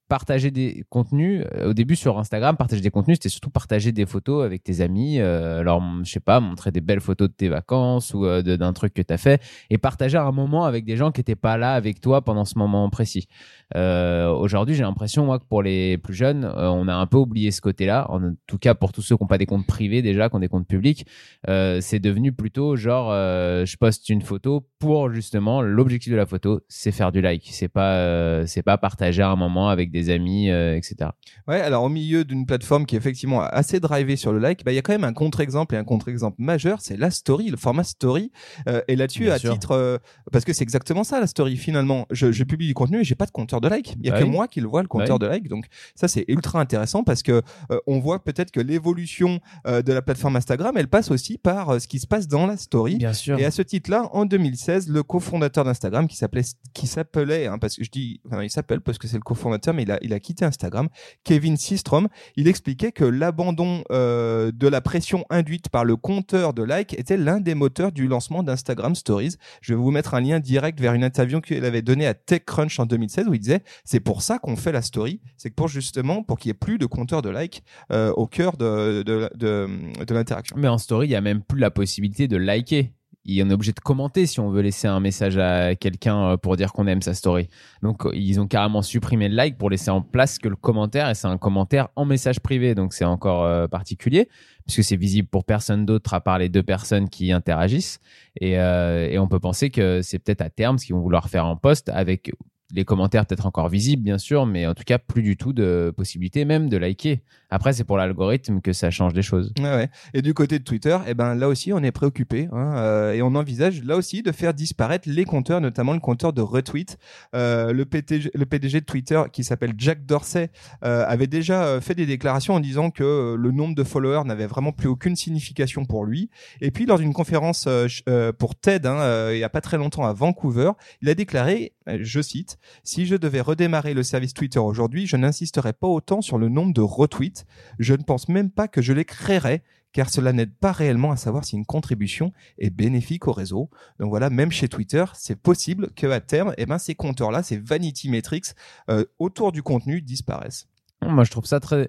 Partager 0.08 0.52
des 0.52 0.84
contenus 0.88 1.44
euh, 1.54 1.70
au 1.70 1.74
début 1.74 1.96
sur 1.96 2.16
Instagram 2.16 2.56
partager 2.56 2.80
des 2.80 2.90
contenus 2.90 3.16
c'était 3.16 3.28
surtout 3.28 3.50
partager 3.50 3.90
des 3.90 4.06
photos 4.06 4.44
avec 4.44 4.62
tes 4.62 4.80
amis 4.80 5.18
euh, 5.18 5.58
alors 5.58 5.82
je 6.04 6.10
sais 6.10 6.20
pas 6.20 6.38
montrer 6.38 6.70
des 6.70 6.80
belles 6.80 7.00
photos 7.00 7.28
de 7.28 7.34
tes 7.34 7.48
vacances 7.48 8.14
ou 8.14 8.24
euh, 8.24 8.40
d'un 8.40 8.72
truc 8.72 8.94
que 8.94 9.02
tu 9.02 9.12
as 9.12 9.18
fait 9.18 9.42
et 9.68 9.78
partager 9.78 10.16
un 10.16 10.30
moment 10.30 10.64
avec 10.64 10.84
des 10.84 10.96
gens 10.96 11.10
qui 11.10 11.20
étaient 11.20 11.34
pas 11.34 11.56
là 11.56 11.72
avec 11.72 12.00
toi 12.00 12.22
pendant 12.22 12.44
ce 12.44 12.56
moment 12.56 12.88
précis. 12.88 13.26
Euh, 13.74 14.30
aujourd'hui 14.30 14.76
j'ai 14.76 14.84
l'impression 14.84 15.24
moi 15.24 15.40
que 15.40 15.44
pour 15.44 15.60
les 15.60 15.98
plus 15.98 16.14
jeunes 16.14 16.44
euh, 16.44 16.68
on 16.68 16.86
a 16.86 16.94
un 16.94 17.06
peu 17.06 17.16
oublié 17.16 17.50
ce 17.50 17.60
côté 17.60 17.84
là 17.84 18.06
en 18.08 18.20
tout 18.46 18.58
cas 18.58 18.74
pour 18.74 18.92
tous 18.92 19.02
ceux 19.02 19.16
qui 19.16 19.24
n'ont 19.24 19.28
pas 19.28 19.38
des 19.38 19.46
comptes 19.46 19.66
privés 19.66 20.02
déjà 20.02 20.28
qui 20.28 20.36
ont 20.36 20.40
des 20.40 20.48
comptes 20.48 20.68
publics 20.68 21.04
c'est 21.46 21.98
devenu 21.98 22.32
plutôt 22.32 22.76
genre 22.76 23.10
je 23.10 23.76
poste 23.76 24.08
une 24.08 24.22
photo 24.22 24.68
pour 24.78 25.10
justement 25.10 25.62
l'objectif 25.62 26.12
de 26.12 26.16
la 26.16 26.26
photo 26.26 26.60
c'est 26.68 26.92
faire 26.92 27.10
du 27.10 27.20
like 27.20 27.48
c'est 27.50 27.68
pas 27.68 28.46
c'est 28.46 28.62
pas 28.62 28.78
partager 28.78 29.22
un 29.22 29.36
moment 29.36 29.68
avec 29.68 29.90
des 29.90 29.95
amis, 30.10 30.50
euh, 30.50 30.76
etc. 30.76 31.10
Ouais, 31.48 31.60
alors 31.60 31.84
au 31.84 31.88
milieu 31.88 32.24
d'une 32.24 32.46
plateforme 32.46 32.86
qui 32.86 32.94
est 32.94 32.98
effectivement 32.98 33.42
assez 33.42 33.80
drivée 33.80 34.16
sur 34.16 34.32
le 34.32 34.38
like, 34.38 34.64
bah, 34.64 34.72
il 34.72 34.74
y 34.74 34.78
a 34.78 34.82
quand 34.82 34.92
même 34.92 35.04
un 35.04 35.12
contre-exemple 35.12 35.74
et 35.74 35.78
un 35.78 35.84
contre-exemple 35.84 36.36
majeur, 36.38 36.80
c'est 36.80 36.96
la 36.96 37.10
story, 37.10 37.48
le 37.48 37.56
format 37.56 37.84
story. 37.84 38.32
Euh, 38.68 38.82
et 38.88 38.96
là-dessus, 38.96 39.30
à 39.30 39.38
titre, 39.38 39.72
euh, 39.72 39.98
parce 40.32 40.44
que 40.44 40.52
c'est 40.52 40.62
exactement 40.62 41.04
ça 41.04 41.20
la 41.20 41.26
story 41.26 41.56
finalement. 41.56 42.06
Je, 42.10 42.32
je 42.32 42.44
publie 42.44 42.66
du 42.66 42.74
contenu 42.74 43.00
et 43.00 43.04
j'ai 43.04 43.14
pas 43.14 43.26
de 43.26 43.30
compteur 43.30 43.60
de 43.60 43.68
like. 43.68 43.96
Il 44.00 44.06
y 44.06 44.10
a 44.10 44.12
bah 44.12 44.20
que 44.20 44.24
moi 44.24 44.48
qui 44.48 44.60
le 44.60 44.68
vois 44.68 44.82
le 44.82 44.88
compteur 44.88 45.18
de 45.18 45.26
like. 45.26 45.48
Donc 45.48 45.66
ça 45.94 46.08
c'est 46.08 46.24
ultra 46.28 46.60
intéressant 46.60 47.04
parce 47.04 47.22
que 47.22 47.42
on 47.86 47.98
voit 47.98 48.22
peut-être 48.22 48.50
que 48.50 48.60
l'évolution 48.60 49.40
de 49.66 49.92
la 49.92 50.02
plateforme 50.02 50.36
Instagram, 50.36 50.76
elle 50.76 50.88
passe 50.88 51.10
aussi 51.10 51.38
par 51.38 51.80
ce 51.80 51.86
qui 51.88 51.98
se 51.98 52.06
passe 52.06 52.28
dans 52.28 52.46
la 52.46 52.56
story. 52.56 52.96
Bien 52.96 53.12
sûr. 53.12 53.38
Et 53.38 53.44
à 53.44 53.50
ce 53.50 53.62
titre-là, 53.62 54.08
en 54.12 54.24
2016, 54.24 54.88
le 54.88 55.02
cofondateur 55.02 55.64
d'Instagram 55.64 56.06
qui 56.06 56.16
s'appelait, 56.16 56.42
qui 56.74 56.86
s'appelait, 56.86 57.46
hein, 57.46 57.58
parce 57.58 57.76
que 57.76 57.84
je 57.84 57.90
dis, 57.90 58.20
enfin, 58.26 58.42
il 58.42 58.50
s'appelle 58.50 58.80
parce 58.80 58.98
que 58.98 59.08
c'est 59.08 59.16
le 59.16 59.22
cofondateur, 59.22 59.74
mais 59.74 59.84
il 60.02 60.12
a, 60.12 60.20
quitté 60.20 60.44
Instagram, 60.44 60.88
Kevin 61.24 61.56
Systrom, 61.56 62.08
il 62.36 62.48
expliquait 62.48 62.92
que 62.92 63.04
l'abandon 63.04 63.82
euh, 63.90 64.50
de 64.52 64.68
la 64.68 64.80
pression 64.80 65.24
induite 65.30 65.68
par 65.68 65.84
le 65.84 65.96
compteur 65.96 66.54
de 66.54 66.62
likes 66.62 66.98
était 66.98 67.16
l'un 67.16 67.40
des 67.40 67.54
moteurs 67.54 67.92
du 67.92 68.08
lancement 68.08 68.42
d'Instagram 68.42 68.94
Stories. 68.94 69.36
Je 69.60 69.74
vais 69.74 69.80
vous 69.80 69.90
mettre 69.90 70.14
un 70.14 70.20
lien 70.20 70.40
direct 70.40 70.80
vers 70.80 70.94
une 70.94 71.04
interview 71.04 71.40
qu'il 71.40 71.64
avait 71.64 71.82
donnée 71.82 72.06
à 72.06 72.14
TechCrunch 72.14 72.78
en 72.78 72.86
2016 72.86 73.28
où 73.28 73.34
il 73.34 73.40
disait 73.40 73.62
c'est 73.84 74.00
pour 74.00 74.22
ça 74.22 74.38
qu'on 74.38 74.56
fait 74.56 74.72
la 74.72 74.82
story, 74.82 75.20
c'est 75.36 75.50
pour 75.50 75.68
justement 75.68 76.22
pour 76.22 76.38
qu'il 76.38 76.48
y 76.48 76.50
ait 76.50 76.54
plus 76.54 76.78
de 76.78 76.86
compteur 76.86 77.22
de 77.22 77.30
likes 77.30 77.62
euh, 77.92 78.12
au 78.12 78.26
cœur 78.26 78.56
de, 78.56 79.02
de, 79.02 79.68
l'interaction. 80.10 80.56
Mais 80.58 80.68
en 80.68 80.78
story, 80.78 81.08
il 81.08 81.10
y 81.10 81.16
a 81.16 81.20
même 81.20 81.42
plus 81.42 81.58
la 81.58 81.70
possibilité 81.70 82.28
de 82.28 82.36
liker 82.36 82.92
il 83.26 83.42
en 83.42 83.50
est 83.50 83.54
obligé 83.54 83.72
de 83.72 83.80
commenter 83.80 84.26
si 84.26 84.40
on 84.40 84.50
veut 84.50 84.62
laisser 84.62 84.86
un 84.88 85.00
message 85.00 85.36
à 85.36 85.74
quelqu'un 85.74 86.32
euh, 86.32 86.36
pour 86.36 86.56
dire 86.56 86.72
qu'on 86.72 86.86
aime 86.86 87.02
sa 87.02 87.14
story. 87.14 87.48
Donc 87.82 88.06
ils 88.12 88.40
ont 88.40 88.46
carrément 88.46 88.82
supprimé 88.82 89.28
le 89.28 89.34
like 89.34 89.58
pour 89.58 89.70
laisser 89.70 89.90
en 89.90 90.00
place 90.00 90.38
que 90.38 90.48
le 90.48 90.56
commentaire 90.56 91.10
et 91.10 91.14
c'est 91.14 91.26
un 91.26 91.38
commentaire 91.38 91.88
en 91.96 92.04
message 92.04 92.40
privé 92.40 92.74
donc 92.74 92.92
c'est 92.92 93.04
encore 93.04 93.44
euh, 93.44 93.66
particulier 93.66 94.28
puisque 94.66 94.84
c'est 94.84 94.96
visible 94.96 95.28
pour 95.28 95.44
personne 95.44 95.86
d'autre 95.86 96.14
à 96.14 96.20
part 96.20 96.38
les 96.38 96.48
deux 96.48 96.62
personnes 96.62 97.08
qui 97.08 97.32
interagissent 97.32 98.00
et, 98.40 98.58
euh, 98.58 99.08
et 99.08 99.18
on 99.18 99.28
peut 99.28 99.40
penser 99.40 99.70
que 99.70 100.00
c'est 100.02 100.18
peut-être 100.18 100.42
à 100.42 100.50
terme 100.50 100.78
ce 100.78 100.86
qu'ils 100.86 100.94
vont 100.94 101.02
vouloir 101.02 101.28
faire 101.28 101.46
en 101.46 101.56
poste 101.56 101.88
avec 101.88 102.32
les 102.72 102.84
commentaires 102.84 103.26
peut-être 103.26 103.46
encore 103.46 103.68
visibles, 103.68 104.02
bien 104.02 104.18
sûr, 104.18 104.46
mais 104.46 104.66
en 104.66 104.74
tout 104.74 104.82
cas, 104.84 104.98
plus 104.98 105.22
du 105.22 105.36
tout 105.36 105.52
de 105.52 105.92
possibilité 105.96 106.44
même 106.44 106.68
de 106.68 106.76
liker. 106.76 107.20
Après, 107.48 107.72
c'est 107.72 107.84
pour 107.84 107.96
l'algorithme 107.96 108.60
que 108.60 108.72
ça 108.72 108.90
change 108.90 109.12
des 109.12 109.22
choses. 109.22 109.52
Ouais, 109.58 109.64
ouais. 109.64 109.88
Et 110.14 110.22
du 110.22 110.34
côté 110.34 110.58
de 110.58 110.64
Twitter, 110.64 110.96
eh 111.06 111.14
ben, 111.14 111.34
là 111.34 111.48
aussi, 111.48 111.72
on 111.72 111.82
est 111.82 111.92
préoccupé 111.92 112.48
hein, 112.52 112.76
euh, 112.76 113.12
et 113.12 113.22
on 113.22 113.34
envisage 113.36 113.84
là 113.84 113.96
aussi 113.96 114.22
de 114.22 114.32
faire 114.32 114.52
disparaître 114.52 115.08
les 115.08 115.24
compteurs, 115.24 115.60
notamment 115.60 115.92
le 115.92 116.00
compteur 116.00 116.32
de 116.32 116.42
retweet. 116.42 116.98
Euh, 117.34 117.72
le, 117.72 117.84
PDG, 117.84 118.30
le 118.34 118.46
PDG 118.46 118.80
de 118.80 118.84
Twitter, 118.86 119.22
qui 119.32 119.44
s'appelle 119.44 119.74
Jack 119.78 120.04
Dorsey, 120.04 120.50
euh, 120.84 121.04
avait 121.06 121.28
déjà 121.28 121.64
euh, 121.64 121.80
fait 121.80 121.94
des 121.94 122.06
déclarations 122.06 122.54
en 122.54 122.60
disant 122.60 122.90
que 122.90 123.04
euh, 123.04 123.36
le 123.36 123.52
nombre 123.52 123.74
de 123.74 123.84
followers 123.84 124.24
n'avait 124.24 124.46
vraiment 124.46 124.72
plus 124.72 124.88
aucune 124.88 125.14
signification 125.14 125.84
pour 125.84 126.04
lui. 126.04 126.30
Et 126.60 126.72
puis, 126.72 126.86
lors 126.86 126.98
d'une 126.98 127.12
conférence 127.12 127.66
euh, 127.68 128.32
pour 128.32 128.56
TED, 128.56 128.86
hein, 128.86 129.30
il 129.32 129.38
y 129.38 129.44
a 129.44 129.48
pas 129.48 129.60
très 129.60 129.78
longtemps 129.78 130.04
à 130.04 130.12
Vancouver, 130.12 130.72
il 131.00 131.08
a 131.08 131.14
déclaré, 131.14 131.72
je 131.86 132.20
cite, 132.20 132.55
si 132.82 133.06
je 133.06 133.16
devais 133.16 133.40
redémarrer 133.40 133.94
le 133.94 134.02
service 134.02 134.34
Twitter 134.34 134.58
aujourd'hui, 134.58 135.06
je 135.06 135.16
n'insisterais 135.16 135.72
pas 135.72 135.88
autant 135.88 136.20
sur 136.20 136.38
le 136.38 136.48
nombre 136.48 136.72
de 136.72 136.80
retweets. 136.80 137.46
Je 137.78 137.94
ne 137.94 138.02
pense 138.02 138.28
même 138.28 138.50
pas 138.50 138.68
que 138.68 138.82
je 138.82 138.92
les 138.92 139.04
créerais 139.04 139.62
car 139.96 140.10
cela 140.10 140.34
n'aide 140.34 140.54
pas 140.54 140.72
réellement 140.72 141.10
à 141.10 141.16
savoir 141.16 141.46
si 141.46 141.56
une 141.56 141.64
contribution 141.64 142.30
est 142.58 142.68
bénéfique 142.68 143.28
au 143.28 143.32
réseau. 143.32 143.70
Donc 143.98 144.10
voilà, 144.10 144.28
même 144.28 144.52
chez 144.52 144.68
Twitter, 144.68 145.04
c'est 145.14 145.40
possible 145.40 145.90
que 145.96 146.06
à 146.06 146.20
terme, 146.20 146.52
eh 146.58 146.66
ben, 146.66 146.76
ces 146.76 146.94
compteurs-là, 146.94 147.42
ces 147.42 147.56
vanity 147.56 148.10
metrics 148.10 148.48
euh, 148.90 149.06
autour 149.18 149.52
du 149.52 149.62
contenu 149.62 150.02
disparaissent. 150.02 150.68
Moi, 151.00 151.24
je 151.24 151.30
trouve 151.30 151.46
ça 151.46 151.60
très 151.60 151.88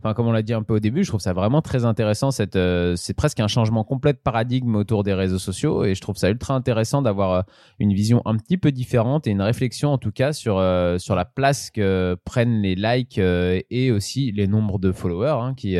enfin 0.00 0.14
comme 0.14 0.26
on 0.28 0.32
l'a 0.32 0.42
dit 0.42 0.52
un 0.52 0.62
peu 0.62 0.74
au 0.74 0.78
début, 0.78 1.02
je 1.02 1.08
trouve 1.08 1.20
ça 1.20 1.32
vraiment 1.32 1.60
très 1.60 1.84
intéressant. 1.84 2.30
Euh, 2.54 2.94
c'est 2.96 3.14
presque 3.14 3.40
un 3.40 3.48
changement 3.48 3.82
complet 3.82 4.12
de 4.12 4.18
paradigme 4.18 4.76
autour 4.76 5.02
des 5.02 5.12
réseaux 5.12 5.38
sociaux 5.38 5.84
et 5.84 5.94
je 5.94 6.00
trouve 6.00 6.16
ça 6.16 6.30
ultra 6.30 6.54
intéressant 6.54 7.02
d'avoir 7.02 7.32
euh, 7.32 7.42
une 7.80 7.92
vision 7.92 8.22
un 8.24 8.36
petit 8.36 8.58
peu 8.58 8.70
différente 8.70 9.26
et 9.26 9.30
une 9.30 9.42
réflexion 9.42 9.90
en 9.90 9.98
tout 9.98 10.12
cas 10.12 10.32
sur 10.32 10.58
euh, 10.58 10.98
sur 10.98 11.16
la 11.16 11.24
place 11.24 11.70
que 11.70 12.16
prennent 12.24 12.62
les 12.62 12.76
likes 12.76 13.18
et 13.18 13.90
aussi 13.90 14.30
les 14.30 14.46
nombres 14.46 14.78
de 14.78 14.92
followers 14.92 15.40
hein, 15.42 15.54
qui 15.54 15.76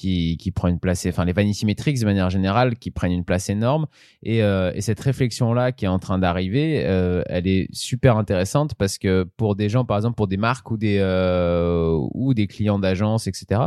qui, 0.00 0.38
qui 0.38 0.50
prend 0.50 0.68
une 0.68 0.80
place, 0.80 1.04
enfin 1.06 1.26
les 1.26 1.34
vanity 1.34 1.66
metrics 1.66 2.00
de 2.00 2.06
manière 2.06 2.30
générale, 2.30 2.76
qui 2.76 2.90
prennent 2.90 3.12
une 3.12 3.24
place 3.24 3.50
énorme. 3.50 3.86
Et, 4.22 4.42
euh, 4.42 4.72
et 4.74 4.80
cette 4.80 5.00
réflexion-là 5.00 5.72
qui 5.72 5.84
est 5.84 5.88
en 5.88 5.98
train 5.98 6.18
d'arriver, 6.18 6.84
euh, 6.86 7.22
elle 7.26 7.46
est 7.46 7.68
super 7.70 8.16
intéressante 8.16 8.74
parce 8.74 8.96
que 8.96 9.24
pour 9.36 9.56
des 9.56 9.68
gens, 9.68 9.84
par 9.84 9.98
exemple, 9.98 10.16
pour 10.16 10.26
des 10.26 10.38
marques 10.38 10.70
ou 10.70 10.78
des, 10.78 10.96
euh, 11.00 11.98
ou 12.14 12.32
des 12.32 12.46
clients 12.46 12.78
d'agence, 12.78 13.26
etc., 13.26 13.60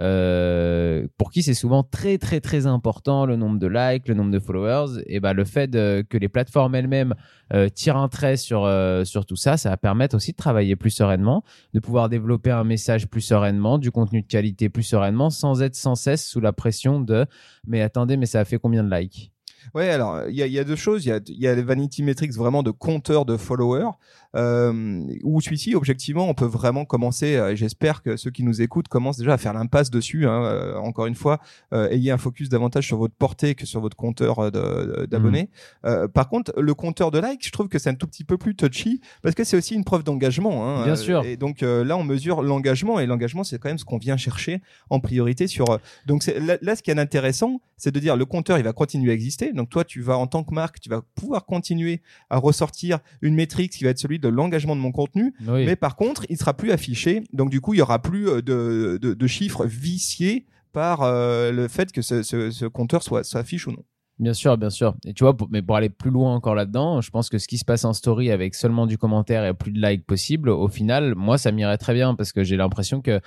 euh, 0.00 1.06
pour 1.18 1.30
qui 1.30 1.42
c'est 1.42 1.54
souvent 1.54 1.82
très 1.82 2.18
très 2.18 2.40
très 2.40 2.66
important 2.66 3.26
le 3.26 3.36
nombre 3.36 3.58
de 3.58 3.66
likes, 3.66 4.08
le 4.08 4.14
nombre 4.14 4.30
de 4.30 4.38
followers, 4.38 5.02
et 5.06 5.20
ben 5.20 5.32
le 5.32 5.44
fait 5.44 5.70
que 5.70 6.16
les 6.16 6.28
plateformes 6.28 6.74
elles-mêmes 6.74 7.14
euh, 7.52 7.68
tirent 7.68 7.96
un 7.96 8.08
trait 8.08 8.36
sur 8.36 8.64
euh, 8.64 9.04
sur 9.04 9.26
tout 9.26 9.36
ça, 9.36 9.56
ça 9.56 9.70
va 9.70 9.76
permettre 9.76 10.16
aussi 10.16 10.32
de 10.32 10.36
travailler 10.36 10.76
plus 10.76 10.90
sereinement, 10.90 11.44
de 11.74 11.80
pouvoir 11.80 12.08
développer 12.08 12.50
un 12.50 12.64
message 12.64 13.06
plus 13.08 13.20
sereinement, 13.20 13.78
du 13.78 13.90
contenu 13.90 14.22
de 14.22 14.26
qualité 14.26 14.68
plus 14.68 14.82
sereinement, 14.82 15.30
sans 15.30 15.62
être 15.62 15.76
sans 15.76 15.94
cesse 15.94 16.26
sous 16.26 16.40
la 16.40 16.52
pression 16.52 17.00
de 17.00 17.26
mais 17.66 17.80
attendez 17.80 18.16
mais 18.16 18.26
ça 18.26 18.40
a 18.40 18.44
fait 18.44 18.58
combien 18.58 18.82
de 18.82 18.94
likes? 18.94 19.33
Ouais, 19.74 19.88
alors 19.88 20.28
il 20.28 20.34
y 20.34 20.42
a, 20.42 20.46
y 20.46 20.58
a, 20.58 20.64
deux 20.64 20.76
choses. 20.76 21.04
Il 21.06 21.08
y 21.08 21.12
a, 21.12 21.20
y 21.26 21.46
a 21.46 21.54
les 21.54 21.62
vanity 21.62 22.02
metrics 22.02 22.32
vraiment 22.32 22.62
de 22.62 22.70
compteurs 22.70 23.24
de 23.24 23.36
followers 23.36 23.90
euh, 24.34 25.02
où 25.22 25.40
celui-ci, 25.40 25.74
objectivement, 25.74 26.28
on 26.28 26.34
peut 26.34 26.44
vraiment 26.44 26.84
commencer, 26.84 27.36
euh, 27.36 27.54
j'espère 27.54 28.02
que 28.02 28.16
ceux 28.16 28.30
qui 28.30 28.42
nous 28.42 28.62
écoutent 28.62 28.88
commencent 28.88 29.18
déjà 29.18 29.34
à 29.34 29.38
faire 29.38 29.52
l'impasse 29.52 29.90
dessus. 29.90 30.26
Hein, 30.26 30.44
euh, 30.44 30.76
encore 30.76 31.06
une 31.06 31.14
fois, 31.14 31.40
euh, 31.72 31.88
ayez 31.90 32.10
un 32.10 32.18
focus 32.18 32.48
davantage 32.48 32.86
sur 32.86 32.96
votre 32.96 33.14
portée 33.14 33.54
que 33.54 33.66
sur 33.66 33.80
votre 33.80 33.96
compteur 33.96 34.50
d'abonnés. 34.50 35.50
Mmh. 35.84 36.08
par 36.08 36.28
contre, 36.28 36.52
le 36.58 36.74
compteur 36.74 37.10
de 37.10 37.18
likes, 37.20 37.46
je 37.46 37.52
trouve 37.52 37.68
que 37.68 37.78
c'est 37.78 37.90
un 37.90 37.94
tout 37.94 38.06
petit 38.06 38.24
peu 38.24 38.36
plus 38.36 38.54
touchy 38.54 39.00
parce 39.22 39.34
que 39.34 39.44
c'est 39.44 39.56
aussi 39.56 39.74
une 39.74 39.84
preuve 39.84 40.04
d'engagement. 40.04 40.66
Hein, 40.66 40.84
Bien 40.84 40.96
sûr. 40.96 41.24
Et 41.24 41.36
donc 41.36 41.60
là, 41.60 41.96
on 41.96 42.04
mesure 42.04 42.42
l'engagement 42.42 42.98
et 43.00 43.06
l'engagement, 43.06 43.44
c'est 43.44 43.58
quand 43.58 43.68
même 43.68 43.78
ce 43.78 43.84
qu'on 43.84 43.98
vient 43.98 44.16
chercher 44.16 44.62
en 44.90 45.00
priorité 45.00 45.46
sur. 45.46 45.78
Donc 46.06 46.24
là, 46.26 46.58
là, 46.60 46.76
ce 46.76 46.82
qui 46.82 46.90
est 46.90 46.98
intéressant, 46.98 47.60
c'est 47.76 47.92
de 47.92 48.00
dire 48.00 48.16
le 48.16 48.24
compteur, 48.24 48.58
il 48.58 48.64
va 48.64 48.72
continuer 48.72 49.10
à 49.10 49.14
exister. 49.14 49.52
Donc 49.54 49.70
toi, 49.70 49.84
tu 49.84 50.00
vas 50.00 50.18
en 50.18 50.26
tant 50.26 50.44
que 50.44 50.54
marque, 50.54 50.80
tu 50.80 50.88
vas 50.88 51.02
pouvoir 51.14 51.46
continuer 51.46 52.02
à 52.30 52.38
ressortir 52.38 52.98
une 53.22 53.34
métrique 53.34 53.72
qui 53.72 53.84
va 53.84 53.90
être 53.90 53.98
celui 53.98 54.18
de 54.18 54.28
l'engagement 54.28 54.76
de 54.76 54.80
mon 54.80 54.92
contenu, 54.92 55.34
mais 55.40 55.76
par 55.76 55.96
contre, 55.96 56.26
il 56.28 56.36
sera 56.36 56.54
plus 56.54 56.70
affiché. 56.70 57.24
Donc 57.32 57.50
du 57.50 57.60
coup, 57.60 57.74
il 57.74 57.78
y 57.78 57.82
aura 57.82 58.00
plus 58.00 58.28
euh, 58.28 58.42
de, 58.42 59.26
chiffres 59.26 59.64
viciés 59.64 60.46
par 60.72 61.02
euh, 61.02 61.50
le 61.50 61.68
fait 61.68 61.92
que 61.92 62.02
ce, 62.02 62.66
compteur 62.66 63.02
soit 63.02 63.24
s'affiche 63.24 63.66
ou 63.66 63.72
non. 63.72 63.84
Bien 64.20 64.32
sûr, 64.32 64.56
bien 64.56 64.70
sûr. 64.70 64.94
Et 65.04 65.12
tu 65.12 65.24
vois, 65.24 65.36
pour, 65.36 65.48
mais 65.50 65.60
pour 65.60 65.74
aller 65.74 65.88
plus 65.88 66.10
loin 66.10 66.34
encore 66.34 66.54
là-dedans, 66.54 67.00
je 67.00 67.10
pense 67.10 67.28
que 67.28 67.38
ce 67.38 67.48
qui 67.48 67.58
se 67.58 67.64
passe 67.64 67.84
en 67.84 67.92
story 67.92 68.30
avec 68.30 68.54
seulement 68.54 68.86
du 68.86 68.96
commentaire 68.96 69.44
et 69.44 69.54
plus 69.54 69.72
de 69.72 69.84
likes 69.84 70.06
possible, 70.06 70.50
au 70.50 70.68
final, 70.68 71.16
moi, 71.16 71.36
ça 71.36 71.50
m'irait 71.50 71.78
très 71.78 71.94
bien 71.94 72.14
parce 72.14 72.32
que 72.32 72.44
j'ai 72.44 72.56
l'impression 72.56 73.00
que 73.00 73.20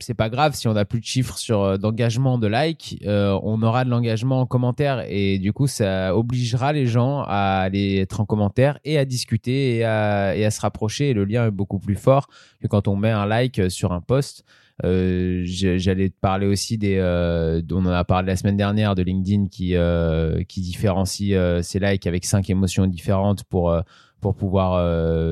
c'est 0.00 0.14
pas 0.14 0.28
grave 0.28 0.54
si 0.54 0.68
on 0.68 0.76
a 0.76 0.84
plus 0.84 1.00
de 1.00 1.04
chiffres 1.04 1.38
sur 1.38 1.62
euh, 1.62 1.76
d'engagement 1.76 2.38
de 2.38 2.46
likes, 2.46 2.98
euh, 3.06 3.38
on 3.42 3.62
aura 3.62 3.84
de 3.84 3.90
l'engagement 3.90 4.40
en 4.40 4.46
commentaire 4.46 5.04
et 5.08 5.38
du 5.38 5.52
coup, 5.52 5.66
ça 5.66 6.16
obligera 6.16 6.72
les 6.72 6.86
gens 6.86 7.22
à 7.26 7.60
aller 7.60 7.98
être 7.98 8.20
en 8.20 8.24
commentaire 8.24 8.78
et 8.84 8.98
à 8.98 9.04
discuter 9.04 9.76
et 9.76 9.84
à, 9.84 10.36
et 10.36 10.44
à 10.44 10.50
se 10.50 10.60
rapprocher. 10.60 11.10
Et 11.10 11.14
le 11.14 11.24
lien 11.24 11.46
est 11.46 11.50
beaucoup 11.50 11.78
plus 11.78 11.96
fort 11.96 12.28
que 12.60 12.66
quand 12.66 12.88
on 12.88 12.96
met 12.96 13.10
un 13.10 13.26
like 13.26 13.70
sur 13.70 13.92
un 13.92 14.00
post. 14.00 14.44
Euh, 14.84 15.42
J'allais 15.44 16.08
te 16.08 16.18
parler 16.20 16.46
aussi 16.46 16.78
des, 16.78 16.96
euh, 16.98 17.60
on 17.70 17.84
en 17.86 17.90
a 17.90 18.04
parlé 18.04 18.28
la 18.28 18.36
semaine 18.36 18.56
dernière 18.56 18.94
de 18.94 19.02
LinkedIn 19.02 19.48
qui 19.48 19.76
euh, 19.76 20.42
qui 20.44 20.60
différencie 20.60 21.32
euh, 21.34 21.62
ses 21.62 21.78
likes 21.78 22.06
avec 22.06 22.24
cinq 22.24 22.48
émotions 22.50 22.86
différentes 22.86 23.44
pour 23.44 23.70
euh, 23.70 23.82
pour 24.20 24.34
pouvoir 24.34 24.82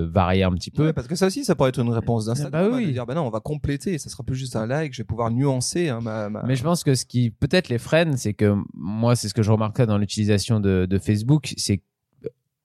varier 0.08 0.42
un 0.42 0.52
petit 0.52 0.70
peu. 0.70 0.86
Ouais, 0.86 0.92
parce 0.92 1.06
que 1.06 1.16
ça 1.16 1.26
aussi, 1.26 1.44
ça 1.44 1.54
pourrait 1.54 1.70
être 1.70 1.80
une 1.80 1.90
réponse 1.90 2.26
d'Instagram. 2.26 2.70
Bah 2.70 2.76
oui. 2.76 2.86
de 2.86 2.90
dire, 2.92 3.06
bah 3.06 3.14
non, 3.14 3.22
on 3.26 3.30
va 3.30 3.40
compléter, 3.40 3.98
ça 3.98 4.08
sera 4.10 4.22
plus 4.22 4.36
juste 4.36 4.56
un 4.56 4.66
like, 4.66 4.92
je 4.92 5.02
vais 5.02 5.06
pouvoir 5.06 5.30
nuancer 5.30 5.88
hein, 5.88 6.00
ma, 6.00 6.28
ma... 6.28 6.42
Mais 6.42 6.56
je 6.56 6.62
pense 6.62 6.84
que 6.84 6.94
ce 6.94 7.04
qui 7.04 7.30
peut-être 7.30 7.68
les 7.68 7.78
freine, 7.78 8.16
c'est 8.16 8.34
que 8.34 8.54
moi, 8.74 9.16
c'est 9.16 9.28
ce 9.28 9.34
que 9.34 9.42
je 9.42 9.50
remarquais 9.50 9.86
dans 9.86 9.98
l'utilisation 9.98 10.60
de, 10.60 10.86
de 10.88 10.98
Facebook, 10.98 11.54
c'est 11.56 11.82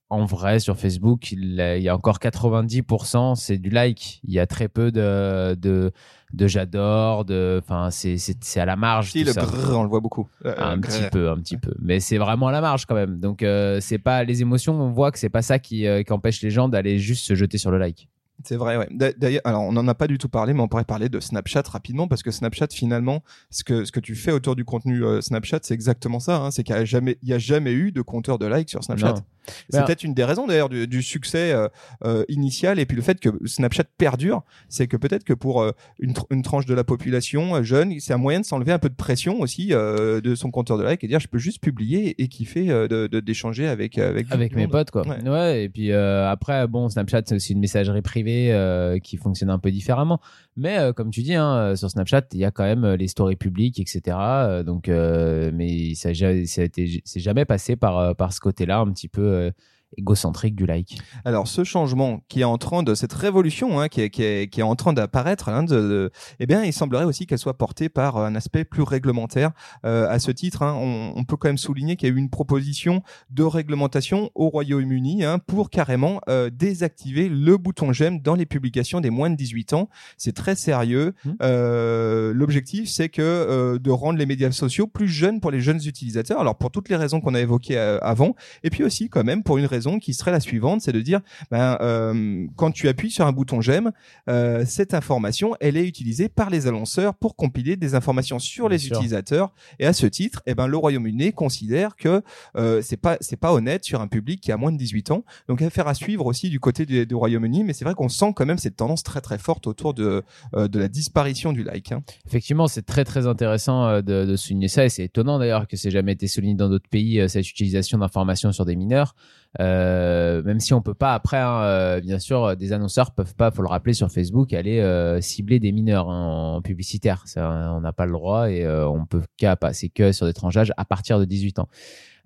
en 0.10 0.26
vrai, 0.26 0.60
sur 0.60 0.78
Facebook, 0.78 1.32
il 1.32 1.56
y 1.56 1.90
a 1.90 1.96
encore 1.96 2.20
90%, 2.20 3.36
c'est 3.36 3.58
du 3.58 3.70
like. 3.70 4.20
Il 4.24 4.34
y 4.34 4.40
a 4.40 4.46
très 4.46 4.68
peu 4.68 4.92
de, 4.92 5.56
de, 5.56 5.92
de 6.34 6.48
j'adore, 6.48 7.26
de, 7.26 7.60
enfin, 7.64 7.90
c'est, 7.90 8.18
c'est, 8.18 8.60
à 8.60 8.66
la 8.66 8.76
marge. 8.76 9.12
Si, 9.12 9.22
tout 9.22 9.28
le 9.28 9.34
ça. 9.34 9.42
grrr, 9.42 9.78
on 9.78 9.84
le 9.84 9.90
voit 9.90 10.02
beaucoup. 10.02 10.28
Euh, 10.46 10.54
un 10.58 10.78
grrr. 10.78 10.92
petit 10.92 11.10
peu, 11.12 11.30
un 11.30 11.38
petit 11.38 11.58
peu. 11.58 11.74
Mais 11.80 12.00
c'est 12.00 12.18
vraiment 12.18 12.48
à 12.48 12.52
la 12.52 12.62
marge 12.62 12.86
quand 12.86 12.96
même. 12.96 13.20
Donc, 13.20 13.42
euh, 13.44 13.80
c'est 13.82 13.98
pas 13.98 14.24
les 14.24 14.42
émotions, 14.42 14.80
on 14.80 14.92
voit 14.92 15.12
que 15.12 15.18
c'est 15.20 15.30
pas 15.30 15.42
ça 15.42 15.58
qui, 15.60 15.88
euh, 15.88 16.04
qui 16.04 16.14
empêche 16.14 16.42
les 16.42 16.52
gens 16.52 16.70
d'aller 16.70 17.00
juste 17.00 17.26
se 17.26 17.34
jeter 17.36 17.58
sur 17.58 17.72
le 17.72 17.78
like. 17.80 18.08
C'est 18.44 18.56
vrai, 18.56 18.78
ouais. 18.78 18.88
D'a- 18.92 19.14
D'ailleurs, 19.14 19.44
alors 19.46 19.62
on 19.62 19.72
n'en 19.72 19.88
a 19.88 19.94
pas 19.94 20.08
du 20.08 20.18
tout 20.18 20.28
parlé, 20.28 20.54
mais 20.54 20.60
on 20.62 20.68
pourrait 20.68 20.84
parler 20.84 21.08
de 21.08 21.20
Snapchat 21.20 21.62
rapidement 21.70 22.08
parce 22.08 22.24
que 22.24 22.32
Snapchat, 22.32 22.68
finalement, 22.72 23.24
ce 23.52 23.64
que 23.64 23.86
ce 23.86 23.92
que 23.92 24.00
tu 24.00 24.16
fais 24.16 24.32
autour 24.32 24.56
du 24.56 24.66
contenu 24.66 25.06
euh, 25.06 25.22
Snapchat, 25.22 25.60
c'est 25.62 25.76
exactement 25.76 26.20
ça. 26.20 26.38
Hein, 26.38 26.52
c'est 26.52 26.64
qu'il 26.64 26.76
n'y 26.76 26.82
a 26.82 26.86
jamais, 26.86 27.18
il 27.22 27.30
y 27.30 27.34
a 27.34 27.38
jamais 27.38 27.72
eu 27.72 27.92
de 27.92 28.02
compteur 28.02 28.40
de 28.40 28.48
likes 28.48 28.72
sur 28.72 28.84
Snapchat. 28.84 29.14
Non. 29.14 29.22
C'est 29.70 29.78
Ben- 29.80 29.86
peut-être 29.86 30.04
une 30.04 30.14
des 30.14 30.24
raisons 30.24 30.48
d'ailleurs 30.48 30.70
du, 30.70 30.88
du 30.88 31.02
succès 31.02 31.52
euh, 31.52 31.68
euh, 32.06 32.24
initial 32.30 32.80
et 32.80 32.86
puis 32.86 32.96
le 32.96 33.02
fait 33.04 33.20
que 33.20 33.30
Snapchat 33.46 33.84
perdure, 33.98 34.44
c'est 34.70 34.88
que 34.88 34.98
peut-être 34.98 35.24
que 35.24 35.34
pour 35.34 35.62
euh, 35.62 35.72
une, 36.00 36.14
tr- 36.14 36.26
une 36.30 36.42
tranche 36.42 36.66
de 36.66 36.74
la 36.74 36.84
population 36.84 37.56
euh, 37.56 37.64
jeune, 37.64 37.94
c'est 38.00 38.14
un 38.14 38.18
moyen 38.18 38.40
de 38.40 38.46
s'enlever 38.46 38.72
un 38.72 38.80
peu 38.80 38.90
de 38.90 38.96
pression 38.96 39.40
aussi 39.42 39.70
euh, 39.72 40.22
de 40.22 40.36
son 40.36 40.52
compteur 40.52 40.78
de 40.78 40.86
likes 40.88 41.04
et 41.04 41.08
dire 41.08 41.20
je 41.20 41.28
peux 41.28 41.38
juste 41.38 41.62
publier 41.62 42.22
et 42.22 42.28
kiffer 42.28 42.70
euh, 42.72 42.88
de 42.88 43.08
de- 43.08 43.20
d'échanger 43.20 43.68
avec 43.68 43.98
avec 43.98 44.28
avec 44.32 44.56
mes 44.56 44.64
monde. 44.64 44.72
potes 44.72 44.92
quoi 44.92 45.04
Ouais. 45.08 45.30
ouais, 45.30 45.64
et 45.66 45.70
puis 45.70 45.92
euh, 45.92 46.30
après 46.30 46.68
bon 46.68 46.90
Snapchat 46.90 47.24
c'est 47.26 47.36
aussi 47.36 47.54
une 47.54 47.60
messagerie 47.60 48.02
privée 48.02 48.52
euh, 48.54 49.00
qui 49.00 49.18
fonctionne 49.18 49.50
un 49.50 49.60
peu 49.60 49.72
différemment 49.72 50.20
mais 50.56 50.78
euh, 50.78 50.94
comme 50.94 51.10
tu 51.12 51.22
dis 51.22 51.36
hein, 51.36 51.76
sur 51.76 51.90
Snapchat 51.90 52.24
il 52.34 52.40
y 52.40 52.46
a 52.46 52.52
quand 52.52 52.64
même 52.64 52.86
les 52.94 53.08
stories 53.08 53.36
publiques 53.36 53.80
etc 53.80 54.18
donc 54.66 54.88
euh, 54.90 55.52
mais 55.54 55.94
ça 55.96 56.14
ça 56.14 56.32
c'est 56.46 57.20
jamais 57.20 57.46
passé 57.46 57.76
par 57.76 58.16
par 58.16 58.34
ce 58.34 58.40
côté 58.40 58.66
là 58.66 58.80
un 58.80 58.92
petit 58.92 59.08
peu 59.08 59.22
euh, 59.34 59.52
égocentrique 59.98 60.56
du 60.56 60.66
like 60.66 61.00
Alors 61.26 61.48
ce 61.48 61.64
changement 61.64 62.22
qui 62.28 62.42
est 62.42 62.46
en 62.46 62.58
train 62.58 62.84
de 62.84 62.96
cette 62.96 63.14
révolution 63.14 63.80
hein, 63.80 63.88
qui, 63.88 64.02
est, 64.02 64.10
qui, 64.10 64.24
est, 64.24 64.48
qui 64.52 64.60
est 64.60 64.64
en 64.64 64.76
train 64.76 64.94
d'apparaître, 64.94 65.50
hein, 65.50 65.64
de, 65.64 65.76
de- 65.76 66.12
eh 66.40 66.46
bien 66.46 66.64
il 66.64 66.74
semblerait 66.74 67.06
aussi 67.06 67.26
qu'elle 67.28 67.38
soit 67.40 67.58
portée 67.58 67.90
par 67.90 68.18
un 68.18 68.36
aspect 68.36 68.66
plus 68.66 68.84
réglementaire. 68.84 69.52
Euh, 69.86 70.08
à 70.10 70.20
ce 70.20 70.32
titre, 70.32 70.62
hein, 70.64 70.76
on, 70.78 71.14
on 71.16 71.24
peut 71.24 71.38
quand 71.38 71.50
même 71.50 71.58
souligner 71.58 71.96
qu'il 71.96 72.10
y 72.10 72.12
a 72.12 72.16
eu 72.16 72.18
une 72.18 72.30
proposition 72.30 73.02
de 73.30 73.44
réglementation 73.44 74.30
au 74.36 74.50
Royaume-Uni 74.50 75.24
pour 75.48 75.70
carrément 75.70 76.22
euh, 76.30 76.50
désactiver 76.50 77.30
le 77.30 77.58
bouton 77.58 77.92
j'aime 77.94 78.20
dans 78.22 78.36
les 78.36 78.46
publications 78.46 79.02
des 79.02 79.10
moins 79.10 79.30
de 79.30 79.36
18 79.36 79.74
ans. 79.74 79.90
C'est 80.18 80.34
très 80.36 80.56
sérieux. 80.56 81.14
Mmh. 81.26 81.32
Euh, 81.42 82.34
L'objectif 82.34 82.90
c'est 82.90 83.10
que 83.10 83.78
de 83.78 83.92
rendre 83.92 84.18
les 84.18 84.26
médias 84.26 84.52
sociaux 84.52 84.88
plus 84.88 85.08
jeunes 85.08 85.40
pour 85.40 85.52
les 85.52 85.62
jeunes 85.62 85.82
utilisateurs. 85.86 86.40
Alors 86.40 86.58
pour 86.58 86.72
toutes 86.72 86.90
les 86.90 86.96
raisons 86.96 87.22
qu'on 87.22 87.34
a 87.36 87.40
évoquées 87.40 87.78
avant, 87.78 88.36
et 88.64 88.70
puis 88.70 88.84
aussi 88.84 89.10
quand 89.10 89.24
même 89.24 89.44
pour 89.44 89.58
une 89.58 89.66
raison 89.66 89.83
qui 90.00 90.14
serait 90.14 90.32
la 90.32 90.40
suivante, 90.40 90.82
c'est 90.82 90.92
de 90.92 91.02
dire 91.02 91.22
ben, 91.52 91.78
euh, 91.82 92.46
quand 92.56 92.72
tu 92.72 92.88
appuies 92.88 93.12
sur 93.12 93.26
un 93.26 93.32
bouton 93.32 93.62
j'aime, 93.62 93.92
euh, 94.30 94.64
cette 94.66 94.94
information, 94.94 95.56
elle 95.60 95.78
est 95.78 95.88
utilisée 95.88 96.30
par 96.30 96.50
les 96.50 96.68
annonceurs 96.68 97.16
pour 97.16 97.36
compiler 97.36 97.76
des 97.76 97.96
informations 97.96 98.40
sur 98.40 98.68
Bien 98.70 98.78
les 98.78 98.84
sûr. 98.84 98.96
utilisateurs. 98.96 99.54
Et 99.80 99.86
à 99.86 99.94
ce 99.94 100.06
titre, 100.06 100.42
eh 100.46 100.56
ben, 100.56 100.68
le 100.68 100.78
Royaume-Uni 100.78 101.34
considère 101.34 101.96
que 101.96 102.22
euh, 102.56 102.82
c'est 102.82 102.98
pas 102.98 103.18
c'est 103.22 103.36
pas 103.38 103.54
honnête 103.54 103.84
sur 103.84 104.02
un 104.02 104.08
public 104.08 104.42
qui 104.42 104.52
a 104.52 104.58
moins 104.58 104.72
de 104.72 104.78
18 104.78 105.12
ans. 105.12 105.24
Donc 105.48 105.62
affaire 105.62 105.88
à 105.88 105.94
suivre 105.94 106.26
aussi 106.26 106.50
du 106.50 106.60
côté 106.60 106.86
du, 106.86 107.06
du 107.06 107.16
Royaume-Uni, 107.16 107.64
mais 107.64 107.74
c'est 107.74 107.86
vrai 107.86 107.94
qu'on 107.96 108.10
sent 108.10 108.34
quand 108.36 108.46
même 108.46 108.58
cette 108.58 108.76
tendance 108.76 109.04
très 109.04 109.22
très 109.22 109.38
forte 109.38 109.68
autour 109.68 109.94
de 109.94 110.24
euh, 110.56 110.68
de 110.68 110.80
la 110.80 110.88
disparition 110.88 111.54
du 111.54 111.64
like. 111.64 111.92
hein. 111.92 112.04
Effectivement, 112.26 112.68
c'est 112.68 112.86
très 112.86 113.04
très 113.06 113.28
intéressant 113.28 114.02
de, 114.02 114.26
de 114.26 114.36
souligner 114.36 114.68
ça 114.68 114.86
et 114.86 114.90
c'est 114.90 115.04
étonnant 115.04 115.40
d'ailleurs 115.40 115.68
que 115.68 115.78
c'est 115.78 115.92
jamais 115.92 116.14
été 116.14 116.28
souligné 116.28 116.56
dans 116.56 116.70
d'autres 116.70 116.90
pays 116.90 117.24
cette 117.30 117.50
utilisation 117.50 117.98
d'informations 117.98 118.52
sur 118.52 118.66
des 118.66 118.76
mineurs. 118.76 119.16
Euh, 119.60 120.42
même 120.44 120.60
si 120.60 120.74
on 120.74 120.82
peut 120.82 120.96
pas 120.96 121.14
après, 121.14 121.38
hein, 121.38 121.62
euh, 121.62 122.02
bien 122.02 122.18
sûr, 122.18 122.44
euh, 122.44 122.56
des 122.56 122.74
annonceurs 122.74 123.12
peuvent 123.12 123.36
pas, 123.36 123.52
faut 123.52 123.62
le 123.62 123.68
rappeler 123.68 123.94
sur 123.94 124.12
Facebook, 124.12 124.52
aller 124.54 124.82
cibler 125.22 125.60
des 125.60 125.72
mineurs 125.72 126.10
hein, 126.10 126.56
en 126.56 126.62
publicitaire. 126.62 127.24
Ça, 127.26 127.74
on 127.76 127.82
n'a 127.82 127.94
pas 127.94 128.06
le 128.06 128.12
droit 128.12 128.50
et 128.50 128.68
on 128.68 129.06
peut 129.06 129.22
qu'à 129.38 129.56
passer 129.56 129.90
que 129.90 130.12
sur 130.12 130.26
des 130.26 130.34
tranches 130.34 130.56
d'âge 130.56 130.74
à 130.78 130.86
partir 130.86 131.20
de 131.20 131.26
18 131.26 131.60
ans. 131.60 131.70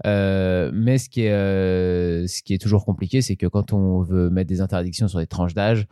Euh, 0.06 0.70
mais 0.74 1.00
ce 1.00 1.10
qui 1.10 1.24
est 1.24 1.32
euh, 1.32 2.28
ce 2.28 2.44
qui 2.44 2.54
est 2.54 2.62
toujours 2.62 2.86
compliqué, 2.86 3.22
c'est 3.22 3.36
que 3.36 3.48
quand 3.48 3.74
on 3.74 4.02
veut 4.02 4.30
mettre 4.30 4.48
des 4.48 4.62
interdictions 4.62 5.08
sur 5.08 5.20
des 5.20 5.28
tranches 5.28 5.56
d'âge, 5.56 5.88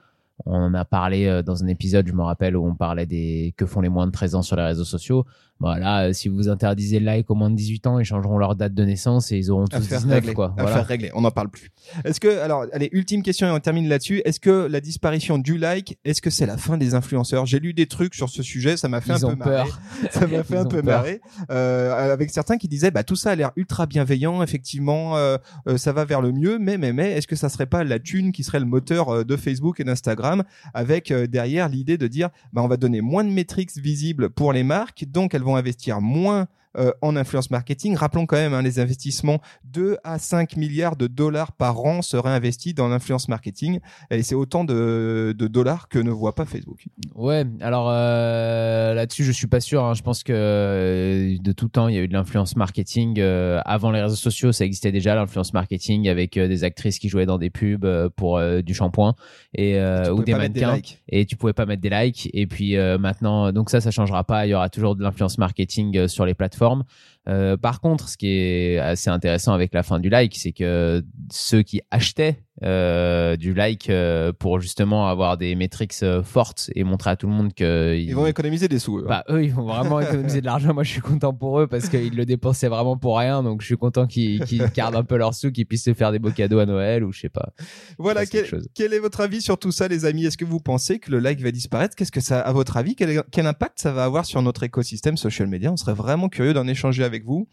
on 0.46 0.56
en 0.56 0.74
a 0.74 0.86
parlé 0.86 1.42
dans 1.44 1.64
un 1.64 1.68
épisode, 1.68 2.08
je 2.08 2.14
me 2.14 2.22
rappelle, 2.22 2.58
où 2.58 2.66
on 2.66 2.76
parlait 2.76 3.06
des 3.06 3.54
que 3.58 3.66
font 3.66 3.82
les 3.82 3.90
moins 3.90 4.06
de 4.06 4.12
13 4.12 4.36
ans 4.36 4.42
sur 4.42 4.56
les 4.58 4.64
réseaux 4.64 4.84
sociaux. 4.84 5.26
Voilà, 5.60 6.04
euh, 6.08 6.14
si 6.14 6.28
vous 6.28 6.50
interdisez 6.50 7.00
le 7.00 7.06
like 7.06 7.32
aux 7.32 7.36
moins 7.36 7.50
de 7.50 7.56
18 7.56 7.88
ans, 7.88 8.00
ils 8.00 8.06
changeront 8.06 8.38
leur 8.38 8.56
date 8.56 8.74
de 8.74 8.84
naissance 8.84 9.32
et 9.32 9.38
ils 9.38 9.52
auront 9.52 9.66
tous 9.66 9.78
Affaire 9.78 10.00
19 10.00 10.16
réglée. 10.20 10.34
quoi. 10.34 10.48
Affaire 10.58 10.66
Voilà. 10.68 10.82
réglée. 10.84 11.12
On 11.14 11.22
n'en 11.22 11.32
parle 11.32 11.50
plus. 11.50 11.70
Est-ce 12.04 12.20
que, 12.20 12.40
alors, 12.40 12.66
allez, 12.74 12.90
ultime 12.92 13.24
question 13.24 13.48
et 13.48 13.52
on 13.52 13.60
termine 13.60 13.88
là-dessus. 13.88 14.22
Est-ce 14.26 14.40
que 14.42 14.68
la 14.70 14.82
disparition 14.82 15.38
du 15.38 15.58
like, 15.58 15.98
est-ce 16.04 16.22
que 16.22 16.30
c'est 16.30 16.46
la 16.46 16.58
fin 16.58 16.78
des 16.78 16.94
influenceurs? 16.94 17.46
J'ai 17.46 17.60
lu 17.60 17.74
des 17.74 17.86
trucs 17.88 18.16
sur 18.16 18.30
ce 18.30 18.44
sujet, 18.44 18.76
ça 18.76 18.90
m'a 18.90 19.00
fait 19.00 19.14
un 19.14 19.20
peu 19.20 19.36
marrer. 19.36 19.64
peur. 19.64 19.80
Ça 20.12 20.28
m'a 20.28 20.44
fait 20.44 20.58
un 20.58 20.66
peu 20.66 20.82
marrer. 20.82 21.22
Euh, 21.52 22.12
avec 22.14 22.30
certains 22.32 22.58
qui 22.58 22.68
disaient, 22.68 22.92
bah 22.92 23.04
tout 23.04 23.16
ça 23.16 23.32
a 23.32 23.36
l'air 23.36 23.52
ultra 23.56 23.86
bienveillant, 23.86 24.44
effectivement, 24.44 25.16
euh, 25.18 25.38
euh, 25.68 25.78
ça 25.78 25.94
va 25.94 26.04
vers 26.06 26.22
le 26.22 26.32
mieux. 26.32 26.60
Mais, 26.60 26.78
mais, 26.78 26.92
mais, 26.94 27.12
est-ce 27.14 27.28
que 27.28 27.36
ça 27.36 27.50
serait 27.50 27.66
pas 27.66 27.84
la 27.84 28.00
thune 28.00 28.32
qui 28.32 28.44
serait 28.44 28.60
le 28.60 28.66
moteur 28.66 29.24
de 29.26 29.36
Facebook 29.38 29.80
et 29.80 29.84
d'Instagram, 29.84 30.44
avec 30.74 31.12
euh, 31.12 31.28
derrière 31.28 31.70
l'idée 31.70 31.98
de 31.98 32.08
dire, 32.08 32.30
bah 32.54 32.62
on 32.62 32.68
va 32.68 32.78
donner 32.78 33.02
moins 33.02 33.24
de 33.24 33.30
métriques 33.30 33.76
visibles 33.78 34.30
pour 34.30 34.52
les 34.54 34.64
marques, 34.64 35.06
donc 35.08 35.34
elles 35.34 35.44
vont 35.46 35.56
investir 35.56 36.02
moins 36.02 36.48
euh, 36.78 36.92
en 37.02 37.16
influence 37.16 37.52
marketing. 37.52 37.96
Rappelons 37.96 38.26
quand 38.26 38.36
même 38.38 38.54
hein, 38.54 38.62
les 38.62 38.80
investissements 38.80 39.40
2 39.66 39.98
à 40.04 40.20
5 40.20 40.58
milliards 40.58 40.96
de 40.96 41.08
dollars 41.08 41.52
par 41.52 41.84
an 41.86 42.02
seraient 42.02 42.32
investis 42.32 42.74
dans 42.74 42.88
l'influence 42.88 43.28
marketing 43.30 43.80
et 44.12 44.24
c'est 44.24 44.36
autant 44.36 44.64
de, 44.64 45.34
de 45.38 45.48
dollars 45.48 45.88
que 45.90 46.00
ne 46.00 46.12
voit 46.12 46.36
pas 46.36 46.46
Facebook. 46.46 46.86
Ouais, 47.14 47.46
alors 47.62 47.90
euh, 47.90 48.94
là-dessus, 48.94 49.24
je 49.24 49.32
suis 49.32 49.48
pas 49.48 49.60
sûr. 49.60 49.84
hein. 49.84 49.94
Je 49.94 50.02
pense 50.02 50.24
que 50.24 50.34
euh, 50.36 51.38
de 51.40 51.52
tout 51.52 51.68
temps, 51.70 51.88
il 51.88 51.96
y 51.96 51.98
a 51.98 52.02
eu 52.02 52.08
de 52.08 52.14
l'influence 52.14 52.56
marketing. 52.56 53.20
euh, 53.20 53.60
avant 53.66 53.92
les 53.92 54.02
réseaux 54.02 54.16
sociaux, 54.16 54.52
ça 54.52 54.66
existait 54.66 54.92
déjà 54.92 55.16
l'influence 55.16 55.54
marketing 55.54 56.10
avec 56.10 56.38
des 56.38 56.64
actrices 56.64 57.00
qui 57.00 57.10
jouaient 57.10 57.26
dans 57.26 57.38
des 57.38 57.50
pubs 57.50 57.88
pour 58.16 58.42
du 58.64 58.74
shampoing 58.74 59.16
et 59.54 59.80
ou 60.12 60.24
des 60.24 60.34
mannequins. 60.34 60.80
et 61.10 61.26
tu 61.26 61.36
pouvais 61.36 61.54
pas 61.54 61.66
mettre 61.66 61.82
des 61.82 61.90
likes 61.90 62.30
et 62.34 62.48
puis 62.48 62.76
maintenant 63.00 63.52
donc 63.52 63.70
ça 63.70 63.82
ça 63.82 63.92
changera 63.92 64.24
pas 64.24 64.46
il 64.46 64.50
y 64.50 64.54
aura 64.54 64.70
toujours 64.70 64.96
de 64.96 65.04
l'influence 65.04 65.38
marketing 65.38 66.08
sur 66.08 66.26
les 66.26 66.34
plateformes 66.34 66.65
plateformes. 66.66 66.86
Euh, 67.28 67.58
par 67.58 67.82
contre 67.82 68.08
ce 68.08 68.18
qui 68.18 68.28
est 68.28 68.78
assez 68.78 69.10
intéressant 69.10 69.54
avec 69.54 69.74
la 69.74 69.82
fin 69.82 70.00
du 70.00 70.10
like 70.10 70.36
c'est 70.36 70.52
que 70.52 71.04
ceux 71.32 71.64
qui 71.64 71.82
achetaient 71.90 72.46
euh, 72.64 73.36
du 73.36 73.54
like 73.54 73.90
euh, 73.90 74.32
pour 74.32 74.62
justement 74.62 75.10
avoir 75.10 75.38
des 75.38 75.56
métriques 75.56 75.94
fortes 76.24 76.70
et 76.74 76.86
montrer 76.86 77.10
à 77.10 77.16
tout 77.18 77.28
le 77.28 77.34
monde 77.34 77.54
que 77.54 77.98
Ils 77.98 78.16
vont 78.16 78.28
économiser 78.28 78.70
des 78.70 78.80
sous. 78.80 79.00
eux. 79.00 79.06
bah, 79.06 79.26
eux, 79.30 79.44
ils 79.44 79.54
vont 79.54 79.66
vraiment 79.66 80.00
économiser 80.00 80.40
de 80.40 80.46
l'argent. 80.46 80.74
Moi, 80.74 80.84
je 80.84 80.92
suis 80.92 81.02
content 81.02 81.34
pour 81.34 81.60
eux 81.60 81.68
parce 81.68 81.90
qu'ils 81.90 82.16
le 82.16 82.26
dépensaient 82.26 82.70
vraiment 82.70 82.96
pour 82.96 83.18
rien. 83.18 83.44
Donc, 83.44 83.60
je 83.62 83.66
suis 83.66 83.76
content 83.76 84.08
qu'ils 84.08 84.46
qu'ils 84.46 84.66
gardent 84.74 84.96
un 84.96 85.04
peu 85.04 85.18
leurs 85.18 85.34
sous, 85.34 85.52
qu'ils 85.52 85.66
puissent 85.66 85.84
se 85.84 85.94
faire 85.94 86.14
des 86.14 86.20
beaux 86.20 86.32
cadeaux 86.32 86.60
à 86.60 86.66
Noël 86.66 87.04
ou 87.04 87.12
je 87.12 87.22
sais 87.22 87.30
pas. 87.30 87.50
voilà, 87.98 88.26
quel, 88.26 88.46
chose. 88.46 88.70
quel 88.74 88.94
est 88.94 89.00
votre 89.00 89.20
avis 89.20 89.42
sur 89.42 89.58
tout 89.58 89.72
ça, 89.72 89.90
les 89.90 90.06
amis? 90.06 90.26
Est-ce 90.26 90.38
que 90.38 90.46
vous 90.46 90.62
pensez 90.62 91.00
que 91.00 91.12
le 91.12 91.20
like 91.20 91.42
va 91.42 91.52
disparaître? 91.52 91.96
Qu'est-ce 91.96 92.12
que 92.12 92.22
ça, 92.22 92.40
à 92.40 92.54
votre 92.54 92.78
avis, 92.78 92.96
quel, 92.96 93.22
quel 93.32 93.48
impact 93.48 93.80
ça 93.80 93.92
va 93.92 94.06
avoir 94.06 94.26
sur 94.26 94.42
notre 94.42 94.64
écosystème 94.64 95.18
social 95.18 95.48
media? 95.48 95.74
On 95.74 95.78
serait 95.78 95.94
vraiment 95.94 96.30
curieux 96.30 96.54
d'en 96.54 96.68
échanger 96.68 97.04
avec 97.16 97.26
vous. 97.26 97.48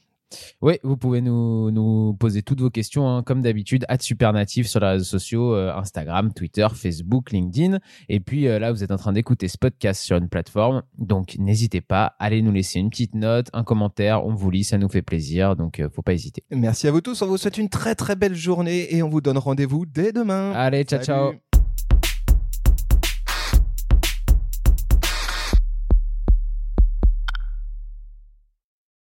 Oui, 0.60 0.78
vous 0.82 0.96
pouvez 0.96 1.20
nous, 1.20 1.70
nous 1.70 2.14
poser 2.14 2.42
toutes 2.42 2.60
vos 2.60 2.70
questions, 2.70 3.08
hein, 3.08 3.22
comme 3.22 3.42
d'habitude, 3.42 3.84
à 3.88 3.98
Supernatif 3.98 4.66
sur 4.66 4.80
les 4.80 4.86
réseaux 4.86 5.04
sociaux, 5.04 5.54
euh, 5.54 5.74
Instagram, 5.74 6.32
Twitter, 6.32 6.66
Facebook, 6.74 7.32
LinkedIn. 7.32 7.78
Et 8.08 8.20
puis 8.20 8.48
euh, 8.48 8.58
là, 8.58 8.72
vous 8.72 8.82
êtes 8.82 8.90
en 8.90 8.96
train 8.96 9.12
d'écouter 9.12 9.48
ce 9.48 9.58
podcast 9.58 10.02
sur 10.02 10.16
une 10.16 10.28
plateforme. 10.28 10.82
Donc, 10.98 11.36
n'hésitez 11.38 11.80
pas, 11.80 12.14
allez 12.18 12.42
nous 12.42 12.52
laisser 12.52 12.78
une 12.78 12.90
petite 12.90 13.14
note, 13.14 13.48
un 13.52 13.64
commentaire. 13.64 14.24
On 14.24 14.34
vous 14.34 14.50
lit, 14.50 14.64
ça 14.64 14.78
nous 14.78 14.88
fait 14.88 15.02
plaisir. 15.02 15.56
Donc, 15.56 15.80
euh, 15.80 15.88
faut 15.90 16.02
pas 16.02 16.14
hésiter. 16.14 16.42
Merci 16.50 16.88
à 16.88 16.92
vous 16.92 17.00
tous. 17.00 17.20
On 17.22 17.26
vous 17.26 17.36
souhaite 17.36 17.58
une 17.58 17.68
très 17.68 17.94
très 17.94 18.16
belle 18.16 18.34
journée 18.34 18.94
et 18.94 19.02
on 19.02 19.08
vous 19.08 19.20
donne 19.20 19.38
rendez-vous 19.38 19.86
dès 19.86 20.12
demain. 20.12 20.52
Allez, 20.52 20.84
ciao, 20.84 21.02
Salut. 21.02 21.32
ciao. 21.34 21.51